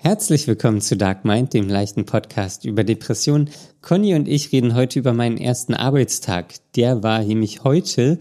[0.00, 3.50] Herzlich willkommen zu Dark Mind, dem leichten Podcast über Depressionen.
[3.82, 6.54] Conny und ich reden heute über meinen ersten Arbeitstag.
[6.76, 8.20] Der war nämlich heute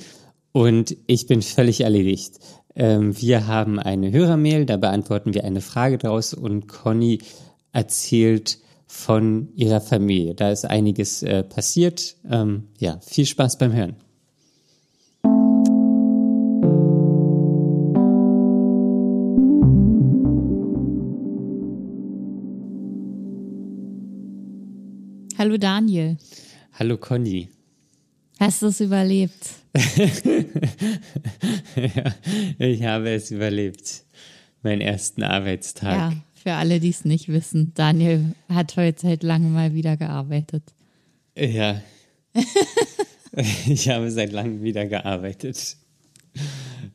[0.52, 2.40] und ich bin völlig erledigt.
[2.76, 7.20] Ähm, wir haben eine Hörermail, da beantworten wir eine Frage draus und Conny
[7.74, 8.58] erzählt
[8.88, 10.34] von ihrer Familie.
[10.34, 12.16] Da ist einiges äh, passiert.
[12.28, 13.98] Ähm, ja, viel Spaß beim Hören.
[25.38, 26.18] Hallo Daniel.
[26.80, 27.48] Hallo Conny.
[28.40, 29.50] Hast du es überlebt?
[31.76, 32.16] ja,
[32.58, 34.04] ich habe es überlebt.
[34.64, 35.94] Meinen ersten Arbeitstag.
[35.94, 37.72] Ja, für alle, die es nicht wissen.
[37.76, 40.64] Daniel hat heute seit langem mal wieder gearbeitet.
[41.38, 41.84] Ja.
[43.68, 45.78] ich habe seit langem wieder gearbeitet.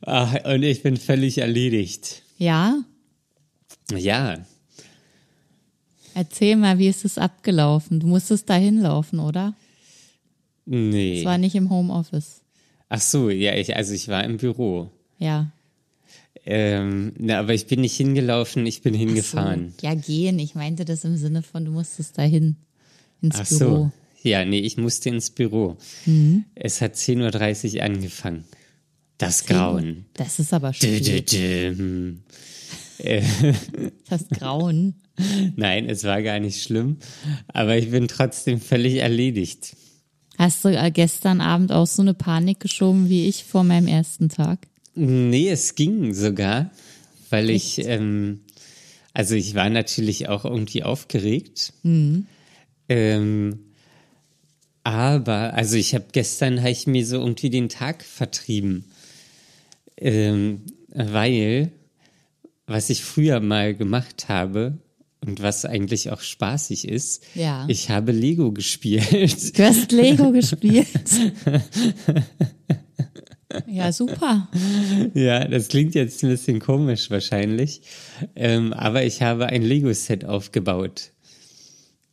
[0.01, 2.23] Ach, und ich bin völlig erledigt.
[2.37, 2.83] Ja?
[3.95, 4.45] Ja.
[6.15, 7.99] Erzähl mal, wie ist es abgelaufen?
[7.99, 9.53] Du musstest da hinlaufen, oder?
[10.65, 11.19] Nee.
[11.19, 12.41] Es war nicht im Homeoffice.
[12.89, 14.89] Ach so, ja, ich, also ich war im Büro.
[15.17, 15.51] Ja.
[16.45, 19.73] Ähm, na, aber ich bin nicht hingelaufen, ich bin hingefahren.
[19.79, 19.87] So.
[19.87, 20.39] Ja, gehen.
[20.39, 22.57] Ich meinte das im Sinne von, du musstest dahin
[23.21, 23.59] ins Ach Büro.
[23.59, 23.91] so.
[24.23, 25.77] Ja, nee, ich musste ins Büro.
[26.55, 28.45] Es hat 10.30 Uhr angefangen.
[29.17, 30.05] Das Grauen.
[30.13, 30.71] Das ist aber.
[32.99, 33.23] Äh,
[34.09, 34.95] Das Grauen.
[35.55, 36.97] Nein, es war gar nicht schlimm,
[37.47, 39.75] aber ich bin trotzdem völlig erledigt.
[40.37, 44.29] Hast du äh, gestern Abend auch so eine Panik geschoben wie ich vor meinem ersten
[44.29, 44.59] Tag?
[44.95, 46.71] Nee, es ging sogar,
[47.29, 48.41] weil ich, ähm,
[49.13, 51.73] also ich war natürlich auch irgendwie aufgeregt.
[52.89, 53.59] Ähm,
[54.83, 58.85] aber, also ich habe gestern, habe ich mir so irgendwie den Tag vertrieben.
[59.97, 61.71] Ähm, weil,
[62.65, 64.77] was ich früher mal gemacht habe
[65.25, 67.65] und was eigentlich auch spaßig ist, Ja.
[67.69, 69.57] ich habe Lego gespielt.
[69.57, 70.87] Du hast Lego gespielt.
[73.67, 74.49] Ja, super.
[75.13, 77.81] Ja, das klingt jetzt ein bisschen komisch wahrscheinlich,
[78.35, 81.11] ähm, aber ich habe ein Lego-Set aufgebaut.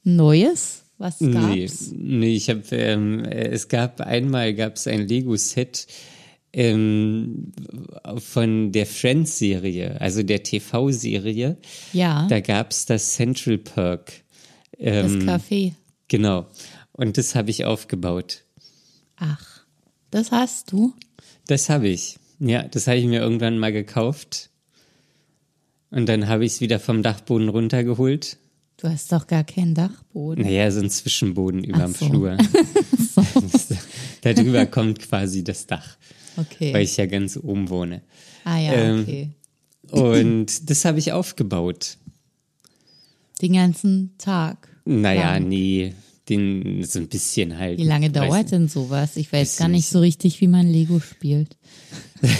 [0.04, 0.82] Neues?
[0.98, 1.92] Was Nee, gab's?
[1.96, 5.86] nee, ich habe, ähm, äh, es gab einmal gab es ein Lego-Set
[6.52, 7.52] ähm,
[8.18, 11.56] von der Friends-Serie, also der TV-Serie.
[11.92, 14.12] Ja, Da gab es das Central Perk.
[14.72, 15.72] das Ähm, Café.
[16.08, 16.46] genau.
[16.92, 18.44] Und das habe ich aufgebaut.
[19.16, 19.64] Ach,
[20.10, 20.94] das hast du?
[21.46, 22.16] Das habe ich.
[22.40, 24.50] Ja, das habe ich mir irgendwann mal gekauft.
[25.90, 28.38] Und dann habe ich es wieder vom Dachboden runtergeholt.
[28.76, 30.44] Du hast doch gar keinen Dachboden.
[30.44, 32.06] Naja, so ein Zwischenboden überm so.
[32.06, 32.38] Flur.
[34.22, 35.96] Darüber kommt quasi das Dach,
[36.36, 36.72] Okay.
[36.72, 38.02] weil ich ja ganz oben wohne.
[38.44, 39.30] ah ja, ähm, okay.
[39.90, 41.96] Und das habe ich aufgebaut.
[43.42, 44.68] Den ganzen Tag.
[44.84, 45.48] Naja, Lang.
[45.48, 45.94] nee,
[46.28, 47.78] den so ein bisschen halt.
[47.78, 49.16] Wie lange dauert denn sowas?
[49.16, 49.88] Ich weiß gar nicht nicht.
[49.88, 51.56] so richtig, wie man Lego spielt.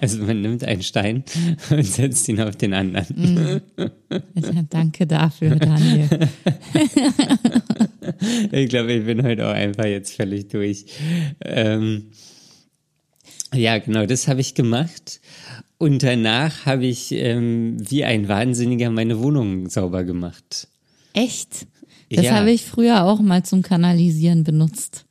[0.00, 1.22] Also man nimmt einen Stein
[1.70, 3.60] und setzt ihn auf den anderen.
[3.76, 6.08] Ja, danke dafür, Daniel.
[8.52, 10.86] Ich glaube, ich bin heute auch einfach jetzt völlig durch.
[11.44, 12.06] Ähm,
[13.54, 15.20] ja, genau, das habe ich gemacht.
[15.78, 20.68] Und danach habe ich ähm, wie ein Wahnsinniger meine Wohnung sauber gemacht.
[21.12, 21.66] Echt?
[22.10, 22.32] Das Ja.
[22.32, 25.04] habe ich früher auch mal zum Kanalisieren benutzt.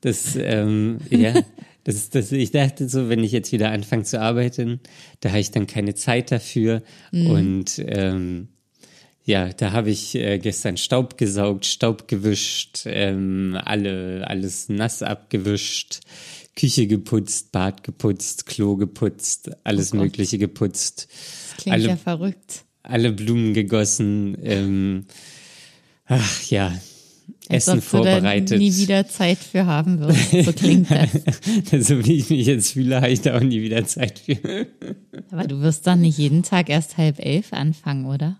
[0.00, 1.34] Das, ähm, ja,
[1.84, 4.80] das, das, ich dachte so, wenn ich jetzt wieder anfange zu arbeiten,
[5.20, 6.82] da habe ich dann keine Zeit dafür.
[7.12, 8.48] Und ähm,
[9.24, 16.00] ja, da habe ich äh, gestern Staub gesaugt, Staub gewischt, ähm, alle, alles nass abgewischt,
[16.56, 20.00] Küche geputzt, Bad geputzt, Klo geputzt, alles Gott.
[20.00, 21.06] Mögliche geputzt,
[21.50, 22.64] Das klingt Alle- ja verrückt.
[22.82, 25.04] alle Blumen gegossen, ähm,
[26.06, 26.68] ach ja,
[27.48, 28.58] Als Essen ob du da vorbereitet.
[28.58, 30.30] nie wieder Zeit für haben wirst.
[30.46, 31.10] So klingt das.
[31.88, 34.66] so wie ich mich jetzt fühle, habe ich da auch nie wieder Zeit für.
[35.30, 38.38] Aber du wirst doch nicht jeden Tag erst halb elf anfangen, oder?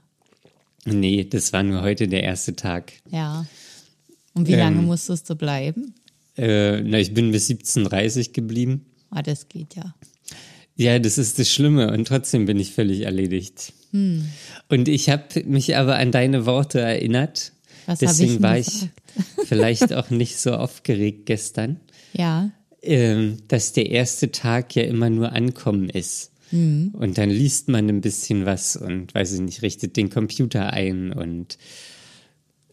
[0.84, 2.92] Nee, das war nur heute der erste Tag.
[3.10, 3.44] Ja.
[4.34, 4.58] Und wie Ähm.
[4.60, 5.94] lange musstest du bleiben?
[6.36, 8.86] Äh, na, ich bin bis 17.30 geblieben.
[9.10, 9.94] Ah, das geht ja.
[10.76, 13.72] Ja, das ist das Schlimme und trotzdem bin ich völlig erledigt.
[13.92, 14.26] Hm.
[14.68, 17.52] Und ich habe mich aber an deine Worte erinnert.
[17.86, 18.90] Was ich Deswegen denn war gesagt?
[19.40, 21.80] ich vielleicht auch nicht so aufgeregt gestern,
[22.12, 22.50] Ja.
[22.82, 26.32] ähm, dass der erste Tag ja immer nur Ankommen ist.
[26.50, 26.90] Hm.
[26.92, 31.12] Und dann liest man ein bisschen was und weiß ich nicht, richtet den Computer ein
[31.12, 31.56] und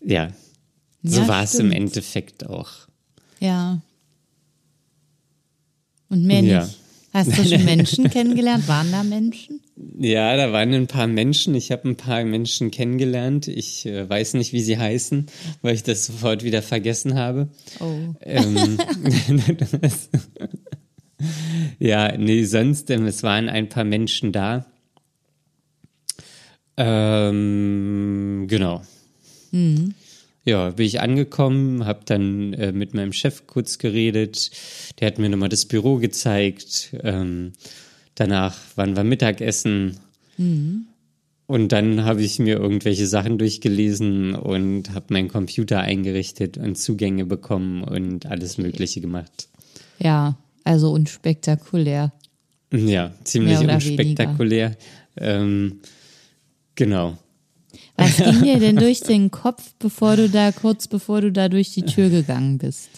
[0.06, 0.34] ja,
[1.04, 1.72] so Ja, war es im.
[1.72, 2.72] Endeffekt auch.
[3.44, 3.82] Ja.
[6.08, 6.64] Und mehr Ja.
[6.64, 6.80] nicht.
[7.12, 8.68] Hast du schon Menschen kennengelernt?
[8.70, 9.60] Waren da Menschen?
[10.00, 11.54] Ja, da waren ein paar Menschen.
[11.56, 13.48] Ich habe ein paar Menschen kennengelernt.
[13.50, 15.26] Ich äh, weiß nicht, wie sie heißen,
[15.62, 17.50] weil ich das sofort wieder vergessen habe.
[17.82, 18.16] Oh.
[18.22, 18.78] Ähm,
[21.80, 24.66] ja, nee, sonst, ähm, es waren ein paar Menschen da.
[26.78, 28.82] Ähm, genau.
[29.52, 29.94] Mhm.
[30.46, 34.52] Ja, bin ich angekommen, habe dann äh, mit meinem Chef kurz geredet.
[35.00, 36.94] Der hat mir nochmal das Büro gezeigt.
[37.02, 37.54] Ähm,
[38.16, 39.98] danach waren wir Mittagessen.
[41.48, 47.26] Und dann habe ich mir irgendwelche Sachen durchgelesen und habe meinen Computer eingerichtet und Zugänge
[47.26, 49.48] bekommen und alles Mögliche gemacht.
[50.00, 52.12] Ja, also unspektakulär.
[52.72, 54.76] Ja, ziemlich unspektakulär.
[55.16, 55.82] Ähm,
[56.76, 57.18] genau.
[58.04, 61.72] Was ging dir denn durch den Kopf, bevor du da, kurz bevor du da durch
[61.72, 62.90] die Tür gegangen bist?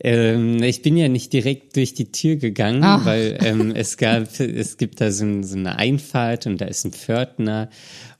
[0.00, 3.04] Ähm, ich bin ja nicht direkt durch die Tür gegangen, Ach.
[3.04, 6.92] weil ähm, es gab, es gibt da so, so eine Einfahrt und da ist ein
[6.92, 7.68] Pförtner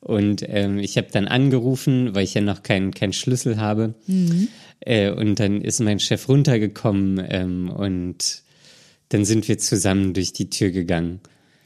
[0.00, 3.94] und ähm, ich habe dann angerufen, weil ich ja noch keinen keinen Schlüssel habe
[4.80, 8.42] äh, und dann ist mein Chef runtergekommen ähm, und
[9.10, 11.20] dann sind wir zusammen durch die Tür gegangen.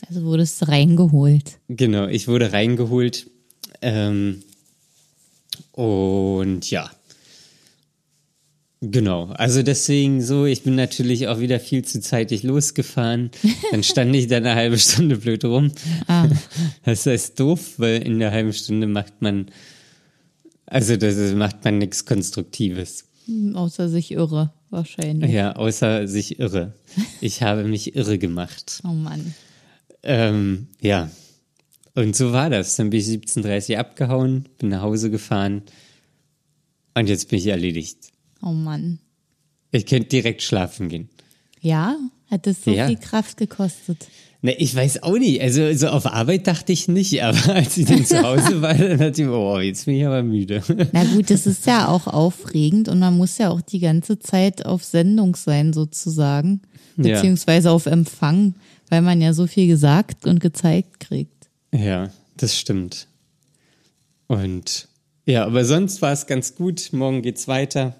[0.09, 1.59] Also wurdest du reingeholt.
[1.69, 3.31] Genau, ich wurde reingeholt
[3.83, 4.43] ähm,
[5.73, 6.91] und ja.
[8.85, 13.31] Genau, also deswegen so, ich bin natürlich auch wieder viel zu zeitig losgefahren.
[13.71, 15.71] Dann stand ich da eine halbe Stunde blöd rum.
[16.09, 16.29] Ah.
[16.85, 19.47] Das ist doof, weil in der halben Stunde macht man,
[20.67, 23.05] also das ist, macht man nichts Konstruktives.
[23.27, 25.31] Hm, Außer sich irre, wahrscheinlich.
[25.31, 26.75] Ja, außer sich irre.
[27.21, 28.81] Ich habe mich irre gemacht.
[28.83, 29.33] Oh Mann.
[30.03, 31.09] Ähm, ja.
[31.95, 32.77] Und so war das.
[32.77, 35.63] Dann bin ich 17.30 Uhr abgehauen, bin nach Hause gefahren
[36.95, 37.99] und jetzt bin ich erledigt.
[38.43, 38.99] Oh Mann.
[39.71, 41.09] Ich könnte direkt schlafen gehen.
[41.61, 41.97] Ja?
[42.31, 42.87] Hat das so Ja.
[42.87, 44.07] viel Kraft gekostet?
[44.45, 45.41] Ne, ich weiß auch nicht.
[45.41, 48.99] Also so auf Arbeit dachte ich nicht, aber als ich dann zu Hause war, dann
[48.99, 50.63] dachte ich, oh, jetzt bin ich aber müde.
[50.93, 54.67] Na gut, das ist ja auch aufregend und man muss ja auch die ganze Zeit
[54.67, 56.63] auf Sendung sein, sozusagen.
[56.97, 57.15] Ja.
[57.15, 58.55] Beziehungsweise auf Empfang,
[58.89, 61.42] weil man ja so viel gesagt und gezeigt kriegt.
[61.75, 63.07] Ja, das stimmt.
[64.27, 64.89] Und
[65.27, 66.91] ja, aber sonst war es ganz gut.
[66.93, 67.97] Morgen geht's weiter.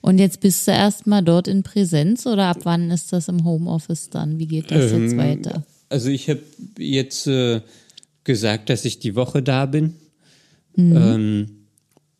[0.00, 4.10] Und jetzt bist du erstmal dort in Präsenz oder ab wann ist das im Homeoffice
[4.10, 4.38] dann?
[4.38, 5.64] Wie geht das jetzt Ähm, weiter?
[5.88, 6.42] Also ich habe
[6.78, 7.60] jetzt äh,
[8.24, 9.94] gesagt, dass ich die Woche da bin.
[10.76, 11.50] Ähm,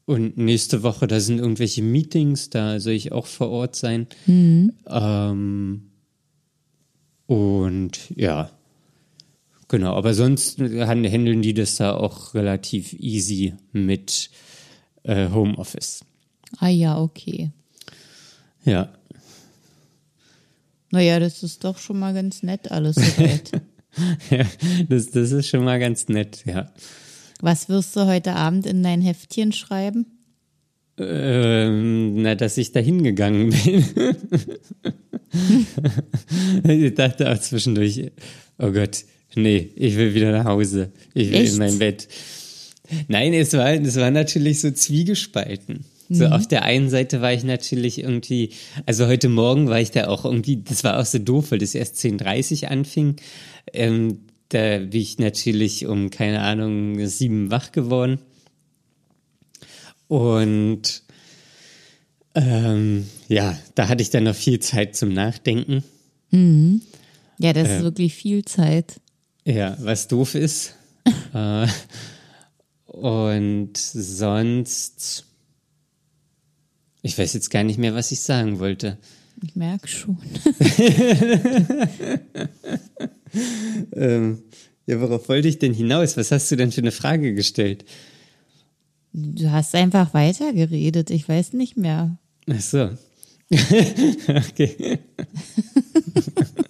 [0.06, 4.08] und nächste Woche, da sind irgendwelche Meetings, da soll ich auch vor Ort sein.
[4.88, 5.82] Ähm,
[7.26, 8.50] und ja,
[9.69, 9.94] genau.
[9.94, 14.31] Aber sonst han- handeln die das da auch relativ easy mit
[15.05, 16.05] äh, Homeoffice.
[16.59, 17.50] Ah ja, okay.
[18.65, 18.93] Ja.
[20.91, 22.97] Naja, das ist doch schon mal ganz nett alles
[24.31, 24.44] ja
[24.88, 26.71] das, das ist schon mal ganz nett, ja.
[27.41, 30.06] Was wirst du heute Abend in dein Heftchen schreiben?
[30.99, 33.85] Ähm, na, dass ich da hingegangen bin.
[36.69, 38.11] ich dachte auch zwischendurch,
[38.59, 40.90] oh Gott, nee, ich will wieder nach Hause.
[41.14, 41.52] Ich will Echt?
[41.52, 42.08] in mein Bett.
[43.08, 45.84] Nein, es war, es war natürlich so zwiegespalten.
[46.10, 46.32] So Mhm.
[46.32, 48.50] auf der einen Seite war ich natürlich irgendwie,
[48.86, 51.75] also heute Morgen war ich da auch irgendwie, das war auch so doof, weil das
[51.75, 53.16] erst 10.30 anfing.
[53.75, 58.19] Ähm, da bin ich natürlich um, keine Ahnung, sieben wach geworden.
[60.08, 61.02] Und
[62.35, 65.82] ähm, ja, da hatte ich dann noch viel Zeit zum Nachdenken.
[67.38, 69.00] Ja, das ist wirklich viel Zeit.
[69.45, 70.75] Ja, was doof ist.
[71.35, 71.66] äh,
[72.87, 75.25] und sonst,
[77.02, 78.99] ich weiß jetzt gar nicht mehr, was ich sagen wollte.
[79.42, 80.18] Ich merke schon.
[83.92, 84.42] Ähm,
[84.87, 86.16] ja, worauf wollte ich denn hinaus?
[86.16, 87.85] Was hast du denn für eine Frage gestellt?
[89.12, 91.11] Du hast einfach weitergeredet.
[91.11, 92.18] Ich weiß nicht mehr.
[92.50, 92.90] Ach so.
[93.50, 94.99] okay.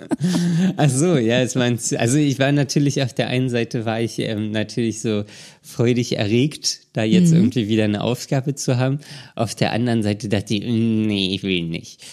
[0.77, 4.19] Ach so, ja, es war also ich war natürlich auf der einen Seite war ich
[4.19, 5.25] ähm, natürlich so
[5.63, 9.01] freudig erregt, da jetzt irgendwie wieder eine Aufgabe zu haben.
[9.35, 12.05] Auf der anderen Seite dachte ich, nee, ich will nicht.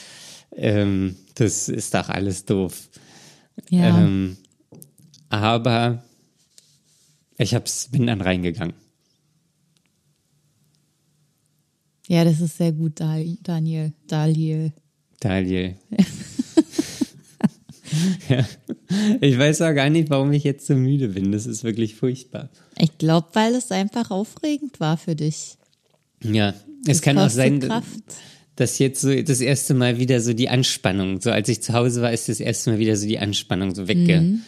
[0.55, 2.89] Ähm, das ist doch alles doof.
[3.69, 4.01] Ja.
[4.01, 4.37] Ähm,
[5.29, 6.03] aber
[7.37, 8.75] ich hab's, bin dann reingegangen.
[12.07, 13.93] ja, das ist sehr gut, Daniel.
[14.07, 14.71] Daniel.
[15.19, 15.75] Daniel.
[18.29, 18.45] ja.
[19.21, 21.31] Ich weiß auch gar nicht, warum ich jetzt so müde bin.
[21.31, 22.49] Das ist wirklich furchtbar.
[22.79, 25.57] Ich glaube, weil es einfach aufregend war für dich.
[26.23, 26.55] Ja, es
[26.85, 27.87] Das kann auch sein, Kraft.
[28.55, 32.01] dass jetzt so das erste Mal wieder so die Anspannung, so als ich zu Hause
[32.01, 34.21] war, ist das erste Mal wieder so die Anspannung so wegge.
[34.21, 34.41] Mhm.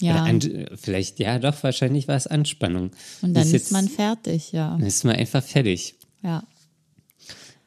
[0.00, 0.24] Ja.
[0.24, 0.40] An,
[0.74, 2.90] vielleicht, ja doch, wahrscheinlich war es Anspannung.
[3.22, 4.76] Und dann ist, jetzt, man fertig, ja.
[4.76, 5.94] Dann ist man einfach fertig.
[6.22, 6.42] Ja.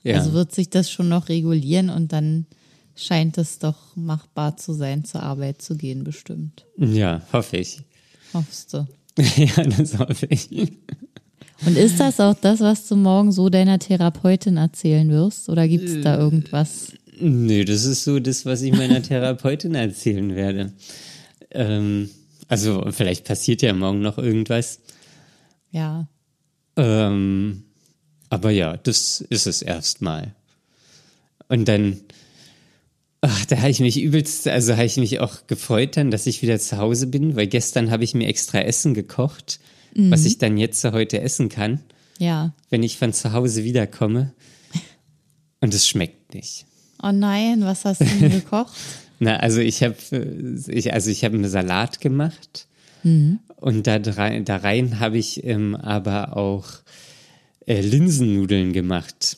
[0.03, 0.15] Ja.
[0.17, 2.45] Also wird sich das schon noch regulieren und dann
[2.97, 6.65] scheint es doch machbar zu sein, zur Arbeit zu gehen, bestimmt.
[6.77, 7.79] ja, hoffe ich.
[8.33, 8.87] Hoffst du.
[9.17, 10.49] ja, das hoffe ich.
[11.65, 15.49] Und ist das auch das, was du morgen so deiner Therapeutin erzählen wirst?
[15.49, 16.91] Oder gibt es da irgendwas?
[17.19, 20.73] Nö, das ist so das, was ich meiner Therapeutin erzählen werde.
[21.51, 22.09] Ähm,
[22.47, 24.79] also vielleicht passiert ja morgen noch irgendwas.
[25.71, 26.07] Ja.
[26.75, 27.63] Ähm,
[28.29, 30.35] aber ja, das ist es erstmal.
[31.49, 32.01] Und dann,
[33.21, 36.41] ach, da habe ich mich übelst, also habe ich mich auch gefreut dann, dass ich
[36.41, 39.59] wieder zu Hause bin, weil gestern habe ich mir extra Essen gekocht,
[39.95, 41.79] was ich dann jetzt heute essen kann,
[42.19, 42.53] Ja.
[42.69, 44.33] wenn ich von zu Hause wiederkomme.
[45.59, 46.65] Und es schmeckt nicht.
[47.01, 48.73] Oh nein, was hast du denn gekocht?
[49.19, 49.95] Na, also ich habe,
[50.67, 52.67] ich, also ich habe einen Salat gemacht
[53.55, 56.65] und da, rein, da rein habe ich ähm, aber auch
[57.65, 59.37] äh, Linsennudeln gemacht.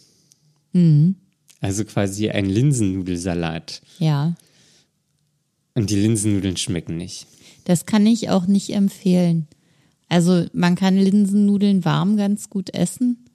[1.62, 3.82] Also quasi ein Linsennudelsalat.
[4.00, 4.36] Ja.
[5.76, 7.28] Und die Linsennudeln schmecken nicht.
[7.66, 9.48] Das kann ich auch nicht empfehlen.
[10.08, 13.26] Also man kann Linsennudeln warm ganz gut essen,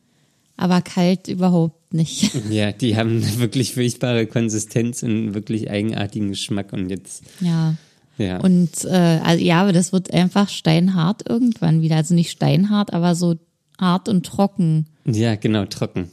[0.57, 2.31] aber kalt überhaupt nicht.
[2.51, 7.77] Ja, die haben eine wirklich furchtbare Konsistenz und einen wirklich eigenartigen Geschmack und jetzt, Ja.
[8.19, 8.39] ja.
[8.41, 11.97] Und äh, also, ja, aber das wird einfach steinhart irgendwann wieder.
[11.97, 13.37] Also nicht steinhart, aber so
[13.79, 14.87] hart und trocken.
[15.05, 16.11] ja, genau, trocken.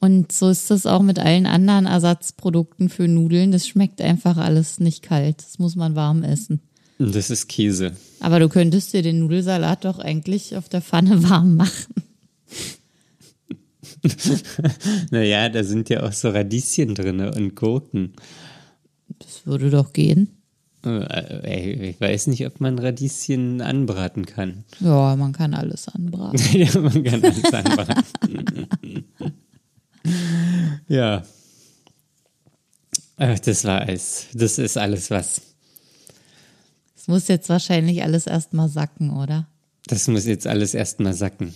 [0.00, 3.52] Und so ist das auch mit allen anderen Ersatzprodukten für Nudeln.
[3.52, 5.42] Das schmeckt einfach alles nicht kalt.
[5.42, 6.60] Das muss man warm essen.
[6.98, 7.92] Das ist Käse.
[8.20, 11.94] Aber du könntest dir den Nudelsalat doch eigentlich auf der Pfanne warm machen.
[15.10, 18.14] Naja, da sind ja auch so Radieschen drin und Gurken.
[19.18, 20.28] Das würde doch gehen.
[20.84, 24.64] Äh, Ich weiß nicht, ob man Radieschen anbraten kann.
[24.80, 26.40] Ja, man kann alles anbraten.
[26.58, 29.04] ja, man kann alles anbraten.
[30.88, 31.24] Ja.
[33.16, 34.26] Ach, das war alles.
[34.32, 35.42] Das ist alles was.
[36.96, 39.46] Es muss jetzt wahrscheinlich alles erstmal sacken, oder?
[39.86, 41.54] Das muss jetzt alles erstmal sacken.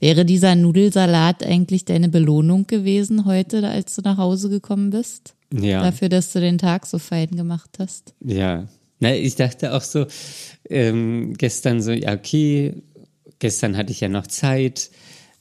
[0.00, 5.34] Wäre dieser Nudelsalat eigentlich deine Belohnung gewesen heute, als du nach Hause gekommen bist?
[5.52, 5.82] Ja.
[5.82, 8.14] Dafür, dass du den Tag so fein gemacht hast?
[8.20, 8.66] Ja.
[9.00, 10.06] Na, ich dachte auch so,
[10.68, 12.82] ähm, gestern so, ja, okay,
[13.38, 14.90] gestern hatte ich ja noch Zeit,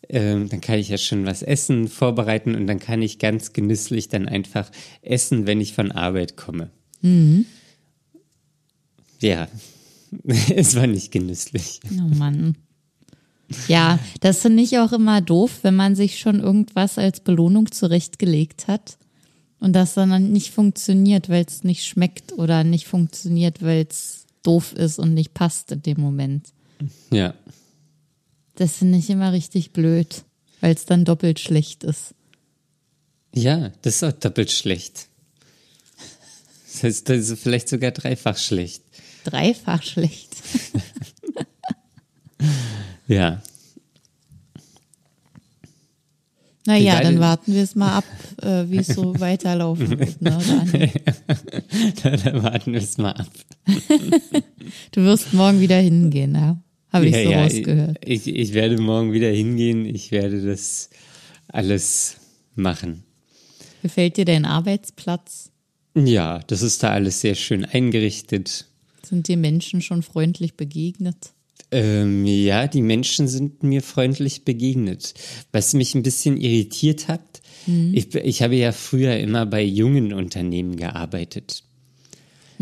[0.09, 4.09] ähm, dann kann ich ja schon was essen, vorbereiten und dann kann ich ganz genüsslich
[4.09, 4.69] dann einfach
[5.01, 6.69] essen, wenn ich von Arbeit komme.
[9.19, 9.47] Ja,
[10.55, 11.79] es war nicht genüsslich.
[11.91, 12.55] Oh Mann.
[13.67, 18.67] Ja, das finde ich auch immer doof, wenn man sich schon irgendwas als Belohnung zurechtgelegt
[18.67, 18.97] hat
[19.59, 24.73] und das dann nicht funktioniert, weil es nicht schmeckt oder nicht funktioniert, weil es doof
[24.73, 26.47] ist und nicht passt in dem Moment.
[27.11, 27.33] Ja,
[28.55, 30.23] Das finde ich immer richtig blöd,
[30.59, 32.13] weil es dann doppelt schlecht ist.
[33.33, 35.07] ja, das ist auch doppelt schlecht.
[36.71, 38.83] Das heißt, das ist vielleicht sogar dreifach schlecht.
[39.23, 40.35] Dreifach schlecht.
[43.07, 43.41] Ja,
[46.65, 48.05] Naja, dann warten wir es mal ab,
[48.41, 50.21] äh, wie es so weiterlaufen wird.
[50.21, 50.91] Ne, Daniel?
[52.03, 53.29] da, da warten wir es mal ab.
[54.91, 56.57] Du wirst morgen wieder hingehen, ja?
[56.91, 57.97] Habe ich ja, so ja, rausgehört.
[58.05, 59.85] Ich, ich werde morgen wieder hingehen.
[59.85, 60.89] Ich werde das
[61.47, 62.17] alles
[62.55, 63.03] machen.
[63.81, 65.51] Gefällt dir dein Arbeitsplatz?
[65.95, 68.67] Ja, das ist da alles sehr schön eingerichtet.
[69.03, 71.33] Sind dir Menschen schon freundlich begegnet?
[71.71, 75.13] Ähm, ja, die Menschen sind mir freundlich begegnet.
[75.51, 80.75] Was mich ein bisschen irritiert hat, ich, ich habe ja früher immer bei jungen Unternehmen
[80.75, 81.63] gearbeitet.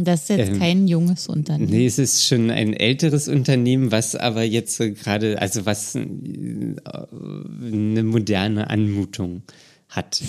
[0.04, 1.72] Das ist jetzt Ähm, kein junges Unternehmen.
[1.72, 8.04] Nee, es ist schon ein älteres Unternehmen, was aber jetzt gerade, also was äh, eine
[8.04, 9.44] moderne Anmutung
[9.90, 10.22] hat.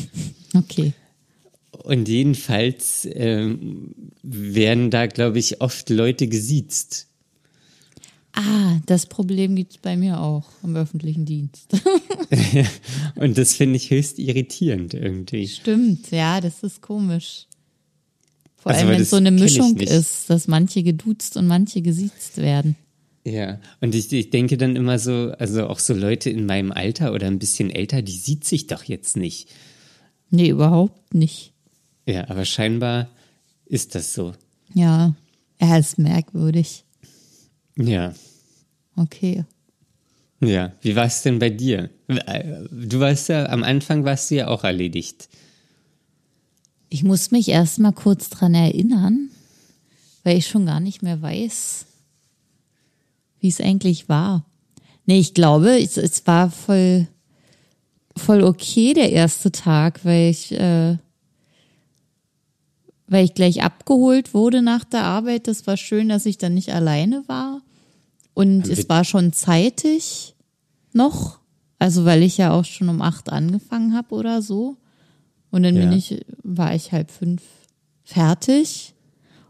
[0.55, 0.93] Okay.
[1.71, 7.07] Und jedenfalls ähm, werden da, glaube ich, oft Leute gesiezt.
[8.33, 11.73] Ah, das Problem gibt es bei mir auch im öffentlichen Dienst.
[13.17, 15.49] Und das finde ich höchst irritierend irgendwie.
[15.49, 17.47] Stimmt, ja, das ist komisch.
[18.61, 22.37] Vor Also, allem, wenn es so eine Mischung ist, dass manche geduzt und manche gesiezt
[22.37, 22.77] werden.
[23.25, 27.13] Ja, und ich, ich denke dann immer so, also auch so Leute in meinem Alter
[27.13, 29.49] oder ein bisschen älter, die sieht sich doch jetzt nicht.
[30.31, 31.53] Nee, überhaupt nicht.
[32.07, 33.09] Ja, aber scheinbar
[33.67, 34.33] ist das so.
[34.75, 35.15] Ja,
[35.59, 36.85] er ist merkwürdig.
[37.77, 38.15] Ja.
[38.97, 39.45] Okay.
[40.41, 41.91] Ja, wie war es denn bei dir?
[42.09, 45.29] Du warst ja, am Anfang warst du ja auch erledigt.
[46.93, 49.31] Ich muss mich erst mal kurz dran erinnern,
[50.25, 51.87] weil ich schon gar nicht mehr weiß,
[53.39, 54.45] wie es eigentlich war.
[55.07, 57.07] Nee, ich glaube, es, es war voll,
[58.17, 60.99] voll okay der erste Tag, weil ich, äh,
[63.07, 65.47] weil ich gleich abgeholt wurde nach der Arbeit.
[65.47, 67.63] Das war schön, dass ich dann nicht alleine war.
[68.35, 70.35] Und es war schon zeitig
[70.93, 71.39] noch.
[71.79, 74.77] Also weil ich ja auch schon um acht angefangen habe oder so.
[75.51, 75.83] Und dann Ja.
[75.83, 77.43] bin ich, war ich halb fünf
[78.05, 78.95] fertig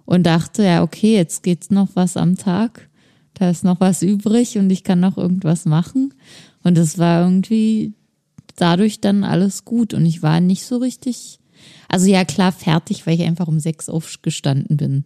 [0.05, 2.89] und dachte, ja, okay, jetzt geht's noch was am Tag.
[3.35, 6.13] Da ist noch was übrig und ich kann noch irgendwas machen.
[6.63, 7.95] Und es war irgendwie
[8.57, 9.95] dadurch dann alles gut.
[9.95, 11.39] Und ich war nicht so richtig,
[11.89, 15.05] also ja klar, fertig, weil ich einfach um sechs aufgestanden bin.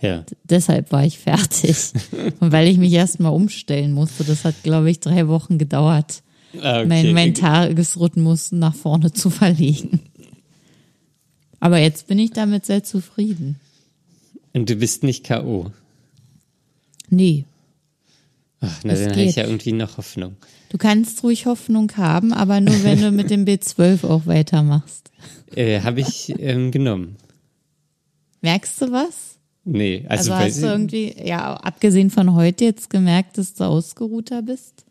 [0.00, 0.24] Ja.
[0.44, 1.76] Deshalb war ich fertig.
[2.40, 4.24] und weil ich mich erst mal umstellen musste.
[4.24, 6.22] Das hat, glaube ich, drei Wochen gedauert,
[6.62, 6.86] Ah, okay.
[6.86, 10.00] mein, mein Tagesrhythmus nach vorne zu verlegen.
[11.66, 13.56] Aber jetzt bin ich damit sehr zufrieden.
[14.52, 15.72] Und du bist nicht K.O.
[17.10, 17.44] Nee,
[18.60, 20.36] Ach, na, Das dann habe ich ja irgendwie noch Hoffnung.
[20.68, 25.10] du kannst ruhig Hoffnung haben, aber nur wenn du mit dem B12 auch weitermachst.
[25.56, 27.16] Äh, habe ich ähm, genommen.
[28.42, 29.36] Merkst du was?
[29.64, 34.40] Nee, also, Also, hast du irgendwie, ja, abgesehen von heute jetzt gemerkt, dass du ausgeruhter
[34.42, 34.84] bist?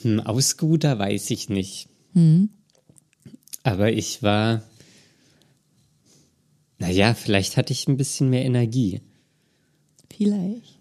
[0.00, 1.86] Hm, ausgeruhter weiß ich nicht.
[2.14, 2.48] Hm.
[3.62, 4.62] Aber ich war,
[6.80, 9.00] naja, vielleicht hatte ich ein bisschen mehr Energie.
[10.12, 10.80] Vielleicht.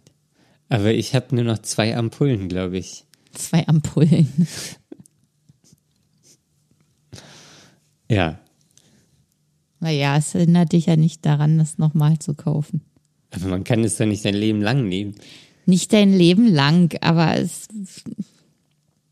[0.70, 3.06] Aber ich habe nur noch zwei Ampullen, glaube ich.
[3.34, 4.28] Zwei Ampullen.
[8.12, 8.40] Ja,
[9.80, 12.82] Naja, es erinnert dich ja nicht daran, das nochmal zu kaufen.
[13.30, 15.14] aber man kann es doch nicht sein Leben lang nehmen.
[15.68, 17.68] Nicht dein Leben lang, aber es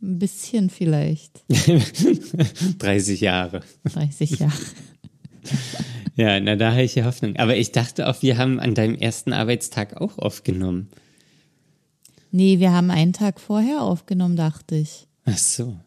[0.01, 1.43] ein bisschen vielleicht.
[2.79, 3.61] 30 Jahre.
[3.83, 4.53] 30 Jahre.
[6.17, 7.35] Ja, na, da habe ich ja Hoffnung.
[7.35, 10.89] Aber ich dachte auch, wir haben an deinem ersten Arbeitstag auch aufgenommen.
[12.31, 15.07] Nee, wir haben einen Tag vorher aufgenommen, dachte ich.
[15.25, 15.79] Ach so.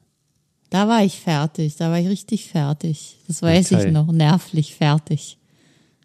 [0.71, 3.19] Da war ich fertig, da war ich richtig fertig.
[3.27, 3.93] Das weiß ich toll.
[3.93, 5.37] noch, nervlich fertig.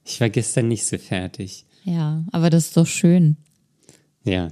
[0.04, 1.66] Ich war gestern nicht so fertig.
[1.84, 3.38] Ja, aber das ist doch schön.
[4.24, 4.48] Ja.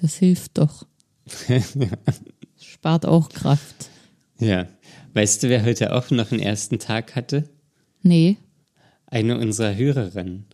[0.00, 0.86] Das hilft doch.
[2.60, 3.90] Spart auch Kraft.
[4.38, 4.68] Ja.
[5.14, 7.48] Weißt du, wer heute auch noch einen ersten Tag hatte?
[8.02, 8.36] Nee,
[9.06, 10.46] Eine unserer Hörerinnen.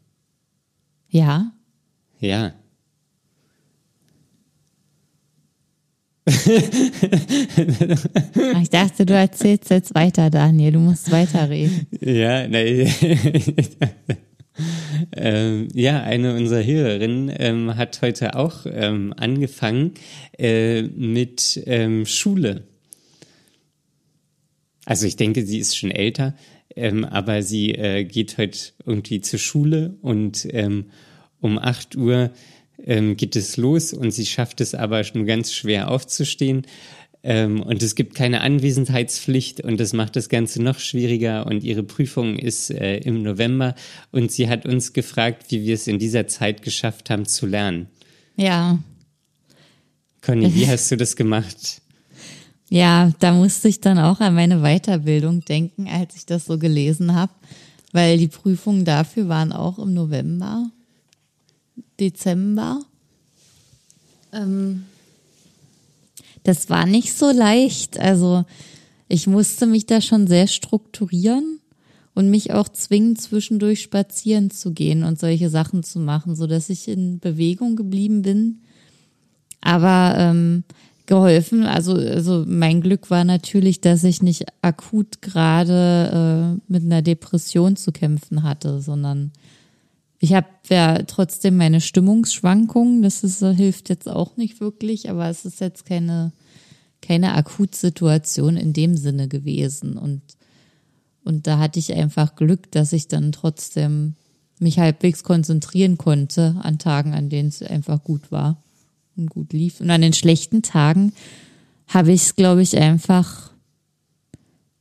[1.08, 1.52] ja.
[2.20, 2.52] Ja.
[8.62, 10.72] Ich dachte, du erzählst jetzt weiter, Daniel.
[10.72, 11.86] Du musst weiterreden.
[12.00, 12.92] Ja, nein.
[15.16, 19.92] ähm, ja, eine unserer Hörerinnen ähm, hat heute auch ähm, angefangen
[20.38, 22.64] äh, mit ähm, Schule.
[24.84, 26.34] Also ich denke, sie ist schon älter,
[26.78, 30.86] ähm, aber sie äh, geht heute irgendwie zur Schule und ähm,
[31.40, 32.30] um 8 Uhr
[32.84, 36.62] ähm, geht es los und sie schafft es aber nur ganz schwer aufzustehen.
[37.24, 41.82] Ähm, und es gibt keine Anwesenheitspflicht und das macht das Ganze noch schwieriger und ihre
[41.82, 43.74] Prüfung ist äh, im November
[44.12, 47.88] und sie hat uns gefragt, wie wir es in dieser Zeit geschafft haben zu lernen.
[48.36, 48.78] Ja,
[50.22, 51.82] Conny, wie hast du das gemacht?
[52.70, 57.14] Ja, da musste ich dann auch an meine Weiterbildung denken, als ich das so gelesen
[57.14, 57.32] habe,
[57.92, 60.70] weil die Prüfungen dafür waren auch im November,
[61.98, 62.80] Dezember.
[64.32, 64.84] Ähm,
[66.42, 67.98] das war nicht so leicht.
[67.98, 68.44] Also
[69.08, 71.60] ich musste mich da schon sehr strukturieren
[72.14, 76.68] und mich auch zwingen, zwischendurch spazieren zu gehen und solche Sachen zu machen, so dass
[76.68, 78.60] ich in Bewegung geblieben bin.
[79.60, 80.64] Aber ähm,
[81.08, 87.02] geholfen, also, also mein Glück war natürlich, dass ich nicht akut gerade äh, mit einer
[87.02, 89.32] Depression zu kämpfen hatte, sondern
[90.20, 93.02] ich habe ja trotzdem meine Stimmungsschwankungen.
[93.02, 96.32] Das ist, äh, hilft jetzt auch nicht wirklich, aber es ist jetzt keine,
[97.00, 99.96] keine Akutsituation in dem Sinne gewesen.
[99.96, 100.20] Und,
[101.24, 104.14] und da hatte ich einfach Glück, dass ich dann trotzdem
[104.60, 108.62] mich halbwegs konzentrieren konnte an Tagen, an denen es einfach gut war
[109.18, 109.80] und gut lief.
[109.80, 111.12] Und an den schlechten Tagen
[111.88, 113.52] habe ich es, glaube ich, einfach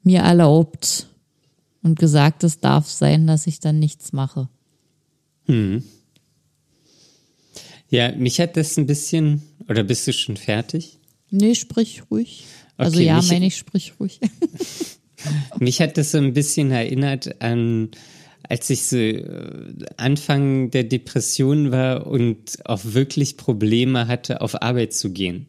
[0.03, 1.07] mir erlaubt
[1.83, 4.47] und gesagt, es darf sein, dass ich dann nichts mache.
[7.89, 10.99] Ja, mich hat das ein bisschen, oder bist du schon fertig?
[11.29, 12.45] Nee, sprich ruhig.
[12.77, 14.19] Also Okay, ja, mich- meine ich, sprich ruhig.
[15.59, 17.89] Mich hat das so ein bisschen erinnert an,
[18.43, 24.93] als ich so äh, Anfang der Depression war und auch wirklich Probleme hatte, auf Arbeit
[24.93, 25.47] zu gehen.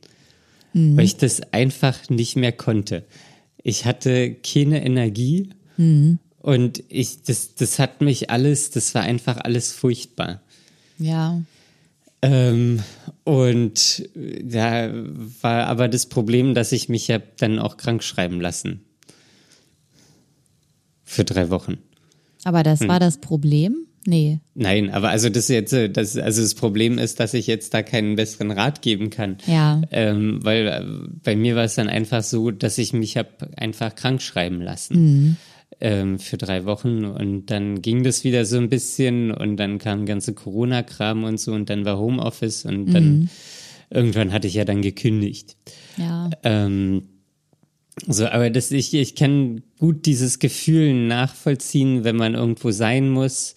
[0.97, 3.05] Weil ich das einfach nicht mehr konnte.
[3.63, 5.51] Ich hatte keine Energie
[6.41, 10.41] Und ich, das, das hat mich alles, das war einfach alles furchtbar.
[10.99, 11.43] Ja.
[12.23, 12.83] Ähm,
[13.25, 14.91] und da
[15.41, 18.85] war aber das Problem, dass ich mich ja dann auch krank schreiben lassen.
[21.05, 21.79] Für drei Wochen.
[22.49, 23.85] Aber das war das Problem?
[24.07, 24.41] Nee.
[24.55, 27.83] Nein, aber also das jetzt, äh, das, also das Problem ist, dass ich jetzt da
[27.83, 29.37] keinen besseren Rat geben kann.
[29.47, 29.83] Ja.
[29.91, 30.83] Ähm, weil äh,
[31.23, 35.37] bei mir war es dann einfach so, dass ich mich habe einfach krank schreiben lassen.
[35.81, 40.07] Ähm, für drei Wochen und dann ging das wieder so ein bisschen und dann kam
[40.07, 43.29] ganze Corona-Kram und so und dann war Homeoffice und dann
[43.91, 45.57] irgendwann hatte ich ja dann gekündigt.
[45.99, 46.31] Ja.
[46.45, 47.03] Ähm,
[48.07, 53.55] so, aber das, ich, ich kann gut dieses Gefühl nachvollziehen, wenn man irgendwo sein muss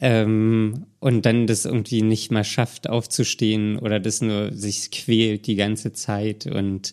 [0.00, 5.56] ähm, und dann das irgendwie nicht mal schafft, aufzustehen oder das nur sich quält die
[5.56, 6.92] ganze Zeit und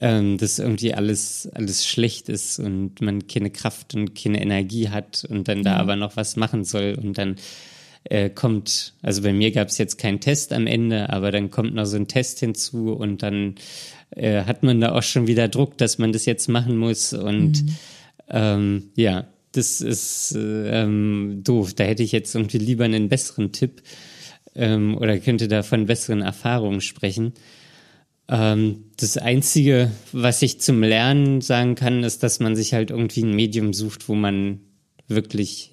[0.00, 5.24] ähm, das irgendwie alles, alles schlecht ist und man keine Kraft und keine Energie hat
[5.28, 7.36] und dann da aber noch was machen soll und dann
[8.04, 11.74] äh, kommt, also bei mir gab es jetzt keinen Test am Ende, aber dann kommt
[11.74, 13.54] noch so ein Test hinzu und dann
[14.14, 17.64] äh, hat man da auch schon wieder Druck, dass man das jetzt machen muss und
[18.28, 21.74] ähm, ja, das ist äh, ähm, doof.
[21.74, 23.82] Da hätte ich jetzt irgendwie lieber einen besseren Tipp
[24.54, 27.32] ähm, oder könnte da von besseren Erfahrungen sprechen.
[28.28, 33.22] Ähm, das Einzige, was ich zum Lernen sagen kann, ist, dass man sich halt irgendwie
[33.22, 34.60] ein Medium sucht, wo man
[35.08, 35.72] wirklich,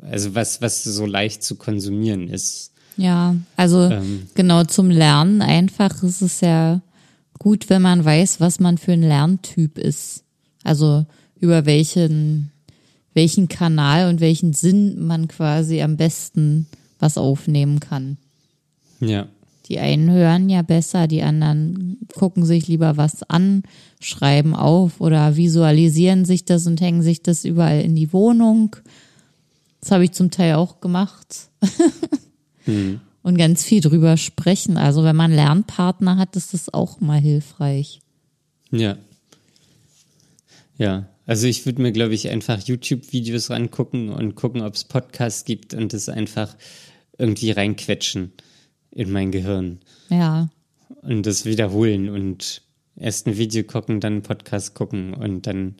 [0.00, 2.72] also was, was so leicht zu konsumieren ist.
[2.96, 4.28] Ja, also Ähm.
[4.34, 6.80] genau zum Lernen einfach ist es ja
[7.40, 10.22] gut, wenn man weiß, was man für ein Lerntyp ist.
[10.62, 11.04] Also
[11.40, 12.52] über welchen,
[13.14, 16.66] welchen Kanal und welchen Sinn man quasi am besten
[17.00, 18.18] was aufnehmen kann.
[19.00, 19.26] Ja.
[19.66, 23.62] Die einen hören ja besser, die anderen gucken sich lieber was an,
[24.00, 28.76] schreiben auf oder visualisieren sich das und hängen sich das überall in die Wohnung.
[29.80, 31.48] Das habe ich zum Teil auch gemacht.
[33.22, 34.76] Und ganz viel drüber sprechen.
[34.76, 38.00] Also wenn man Lernpartner hat, ist das auch mal hilfreich.
[38.70, 38.96] Ja.
[40.78, 41.06] Ja.
[41.26, 45.74] Also ich würde mir, glaube ich, einfach YouTube-Videos rangucken und gucken, ob es Podcasts gibt
[45.74, 46.56] und das einfach
[47.18, 48.32] irgendwie reinquetschen
[48.90, 49.80] in mein Gehirn.
[50.08, 50.48] Ja,
[51.02, 52.62] und das wiederholen und
[52.96, 55.76] erst ein Video gucken, dann einen Podcast gucken und dann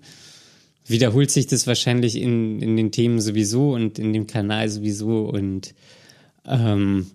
[0.86, 5.74] wiederholt sich das wahrscheinlich in, in den Themen sowieso und in dem Kanal sowieso und
[6.46, 7.06] ähm,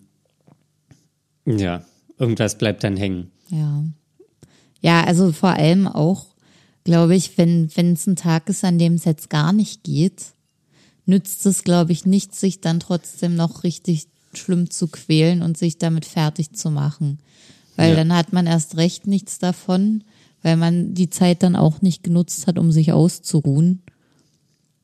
[1.46, 1.84] ja,
[2.18, 3.32] irgendwas bleibt dann hängen.
[3.50, 3.84] ja.
[4.82, 6.28] Ja, also vor allem auch,
[6.84, 10.26] glaube ich, wenn wenn es ein Tag ist, an dem es jetzt gar nicht geht,
[11.08, 14.06] nützt es, glaube ich, nicht, sich dann trotzdem noch richtig
[14.36, 17.18] schlimm zu quälen und sich damit fertig zu machen.
[17.78, 17.96] Weil Ja.
[17.96, 20.04] dann hat man erst recht nichts davon,
[20.44, 23.82] weil man die Zeit dann auch nicht genutzt hat, um sich auszuruhen.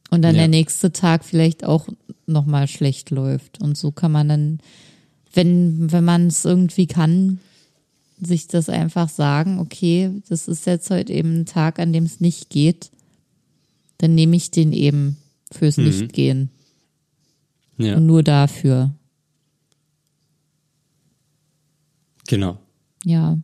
[0.10, 0.42] Und dann Ja.
[0.42, 1.88] der nächste Tag vielleicht auch
[2.26, 3.62] nochmal schlecht läuft.
[3.62, 4.60] Und so kann man dann,
[5.34, 7.40] wenn, wenn man es irgendwie kann,
[8.20, 12.20] sich das einfach sagen, okay, das ist jetzt heute eben ein Tag, an dem es
[12.20, 12.92] nicht geht,
[13.98, 15.18] dann nehme ich den eben
[15.52, 16.50] fürs Nichtgehen.
[17.78, 18.92] Ja, Und nur dafür.
[22.28, 22.58] genau.
[23.04, 23.38] Ja.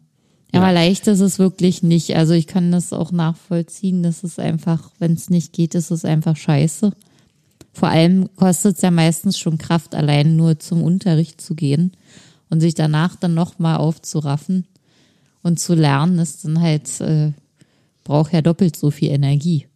[0.53, 0.61] Ja.
[0.61, 2.15] Aber leicht ist es wirklich nicht.
[2.15, 4.01] Also ich kann das auch nachvollziehen.
[4.01, 6.93] Das ist einfach, wenn es nicht geht, ist es einfach scheiße.
[7.77, 11.91] Vor allem kostet es ja meistens schon Kraft, allein nur zum Unterricht zu gehen
[12.49, 14.65] und sich danach dann nochmal aufzuraffen
[15.43, 17.33] und zu lernen, ist dann halt, äh,
[18.03, 19.67] braucht ja doppelt so viel Energie.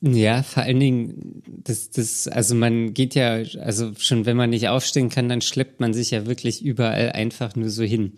[0.00, 4.68] Ja, vor allen Dingen, das, das, also man geht ja, also schon wenn man nicht
[4.68, 8.14] aufstehen kann, dann schleppt man sich ja wirklich überall einfach nur so hin.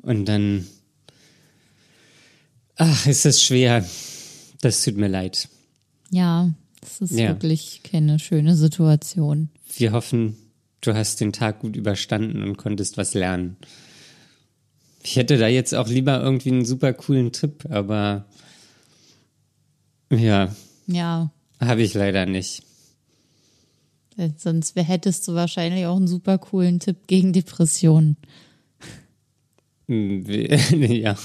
[0.00, 0.66] Und dann,
[2.76, 3.84] ach, ist das schwer.
[4.62, 5.50] Das tut mir leid.
[6.10, 7.28] Ja, das ist Ja.
[7.28, 9.48] wirklich keine schöne Situation.
[9.76, 10.36] Wir hoffen,
[10.80, 13.56] du hast den Tag gut überstanden und konntest was lernen.
[15.02, 18.26] Ich hätte da jetzt auch lieber irgendwie einen super coolen Tipp, aber
[20.10, 20.54] ja,
[20.86, 22.62] Ja, habe ich leider nicht.
[24.16, 28.16] Denn Sonst hättest du wahrscheinlich auch einen super coolen Tipp gegen Depressionen.
[29.88, 31.16] Hm, ja,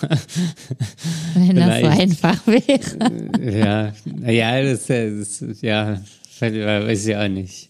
[1.33, 3.93] Wenn das so einfach wäre.
[4.25, 6.01] ja, ja, das, das ist, ja,
[6.39, 7.69] weiß ich auch nicht.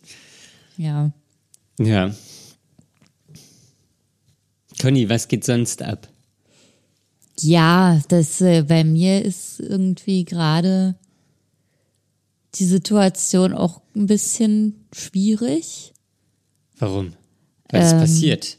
[0.78, 1.12] Ja.
[1.80, 2.14] Ja.
[4.80, 6.08] Conny, was geht sonst ab?
[7.40, 10.96] Ja, das äh, bei mir ist irgendwie gerade
[12.56, 15.94] die Situation auch ein bisschen schwierig.
[16.78, 17.14] Warum?
[17.70, 18.58] Was Ähm, passiert?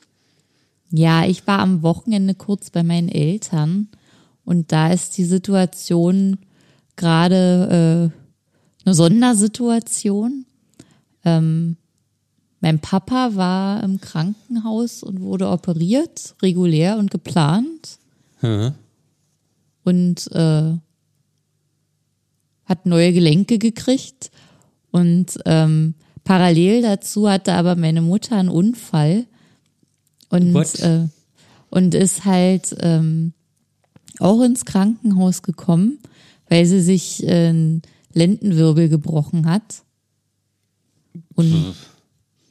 [0.96, 3.88] Ja, ich war am Wochenende kurz bei meinen Eltern
[4.44, 6.38] und da ist die Situation
[6.94, 10.46] gerade äh, eine Sondersituation.
[11.24, 11.76] Ähm,
[12.60, 17.98] mein Papa war im Krankenhaus und wurde operiert, regulär und geplant.
[18.40, 18.74] Mhm.
[19.82, 20.76] Und äh,
[22.66, 24.30] hat neue Gelenke gekriegt.
[24.92, 29.26] Und ähm, parallel dazu hatte aber meine Mutter einen Unfall.
[30.34, 31.08] Und, äh,
[31.70, 33.32] und ist halt ähm,
[34.18, 35.98] auch ins Krankenhaus gekommen,
[36.48, 39.46] weil sie sich äh, einen Lendenwirbel gebrochen
[41.34, 41.74] Und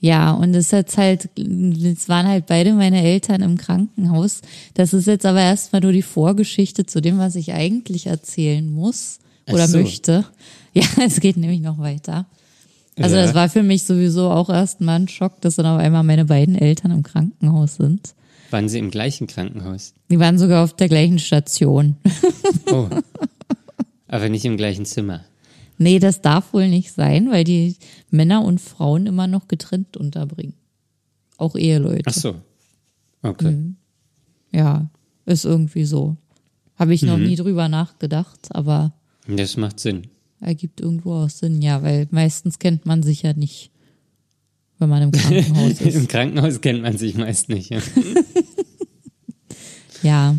[0.03, 4.41] ja, und es hat halt, es waren halt beide meine Eltern im Krankenhaus.
[4.73, 9.19] Das ist jetzt aber erstmal nur die Vorgeschichte zu dem, was ich eigentlich erzählen muss
[9.49, 9.77] oder so.
[9.77, 10.25] möchte.
[10.73, 12.25] Ja, es geht nämlich noch weiter.
[12.99, 13.23] Also Ja.
[13.23, 16.55] das war für mich sowieso auch erstmal ein Schock, dass dann auf einmal meine beiden
[16.55, 18.13] Eltern im Krankenhaus sind.
[18.51, 19.93] Waren sie im gleichen Krankenhaus?
[20.11, 21.95] Die waren sogar auf der gleichen Station.
[22.67, 22.87] Oh.
[24.07, 25.21] Aber nicht im gleichen Zimmer.
[25.79, 27.75] nee, das darf wohl nicht sein, weil die
[28.11, 30.53] Männer und Frauen immer noch getrennt unterbringen.
[31.37, 32.03] Auch Eheleute.
[32.05, 32.35] Ach so.
[33.23, 33.51] Okay.
[33.51, 33.75] Mhm.
[34.51, 34.87] Ja,
[35.25, 36.15] ist irgendwie so.
[36.77, 37.23] Habe ich noch Mhm.
[37.25, 38.93] nie drüber nachgedacht, aber
[39.27, 40.03] Das macht Sinn.
[40.43, 43.71] Ergibt irgendwo auch Sinn, ja, weil meistens kennt man sich ja nicht,
[44.79, 45.95] wenn man im Krankenhaus ist.
[45.95, 47.69] Im Krankenhaus kennt man sich meist nicht.
[47.69, 47.81] Ja.
[50.03, 50.35] Ja.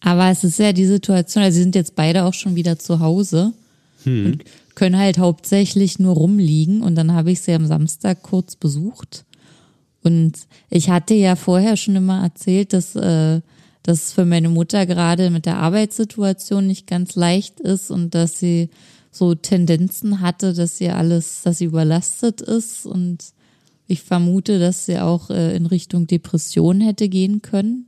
[0.00, 2.98] Aber es ist ja die Situation, also sie sind jetzt beide auch schon wieder zu
[2.98, 3.52] Hause
[4.04, 4.38] und
[4.74, 9.24] können halt hauptsächlich nur rumliegen und dann habe ich sie am Samstag kurz besucht.
[10.02, 10.32] Und
[10.70, 13.40] ich hatte ja vorher schon immer erzählt, dass äh,
[13.82, 18.70] das für meine Mutter gerade mit der Arbeitssituation nicht ganz leicht ist und dass sie
[19.10, 23.32] so Tendenzen hatte, dass sie alles, dass sie überlastet ist und
[23.86, 27.86] ich vermute, dass sie auch äh, in Richtung Depression hätte gehen können.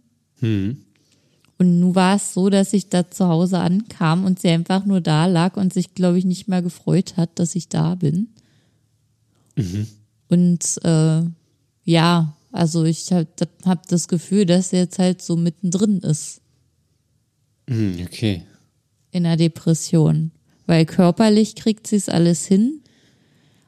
[1.57, 5.01] Und nun war es so, dass ich da zu Hause ankam und sie einfach nur
[5.01, 8.29] da lag und sich, glaube ich, nicht mehr gefreut hat, dass ich da bin.
[10.29, 11.23] Und äh,
[11.85, 13.27] ja, also ich habe
[13.65, 16.41] hab das Gefühl, dass sie jetzt halt so mittendrin ist
[17.69, 18.43] Hm, okay.
[19.11, 20.31] in der Depression.
[20.67, 22.81] Weil körperlich kriegt sie es alles hin.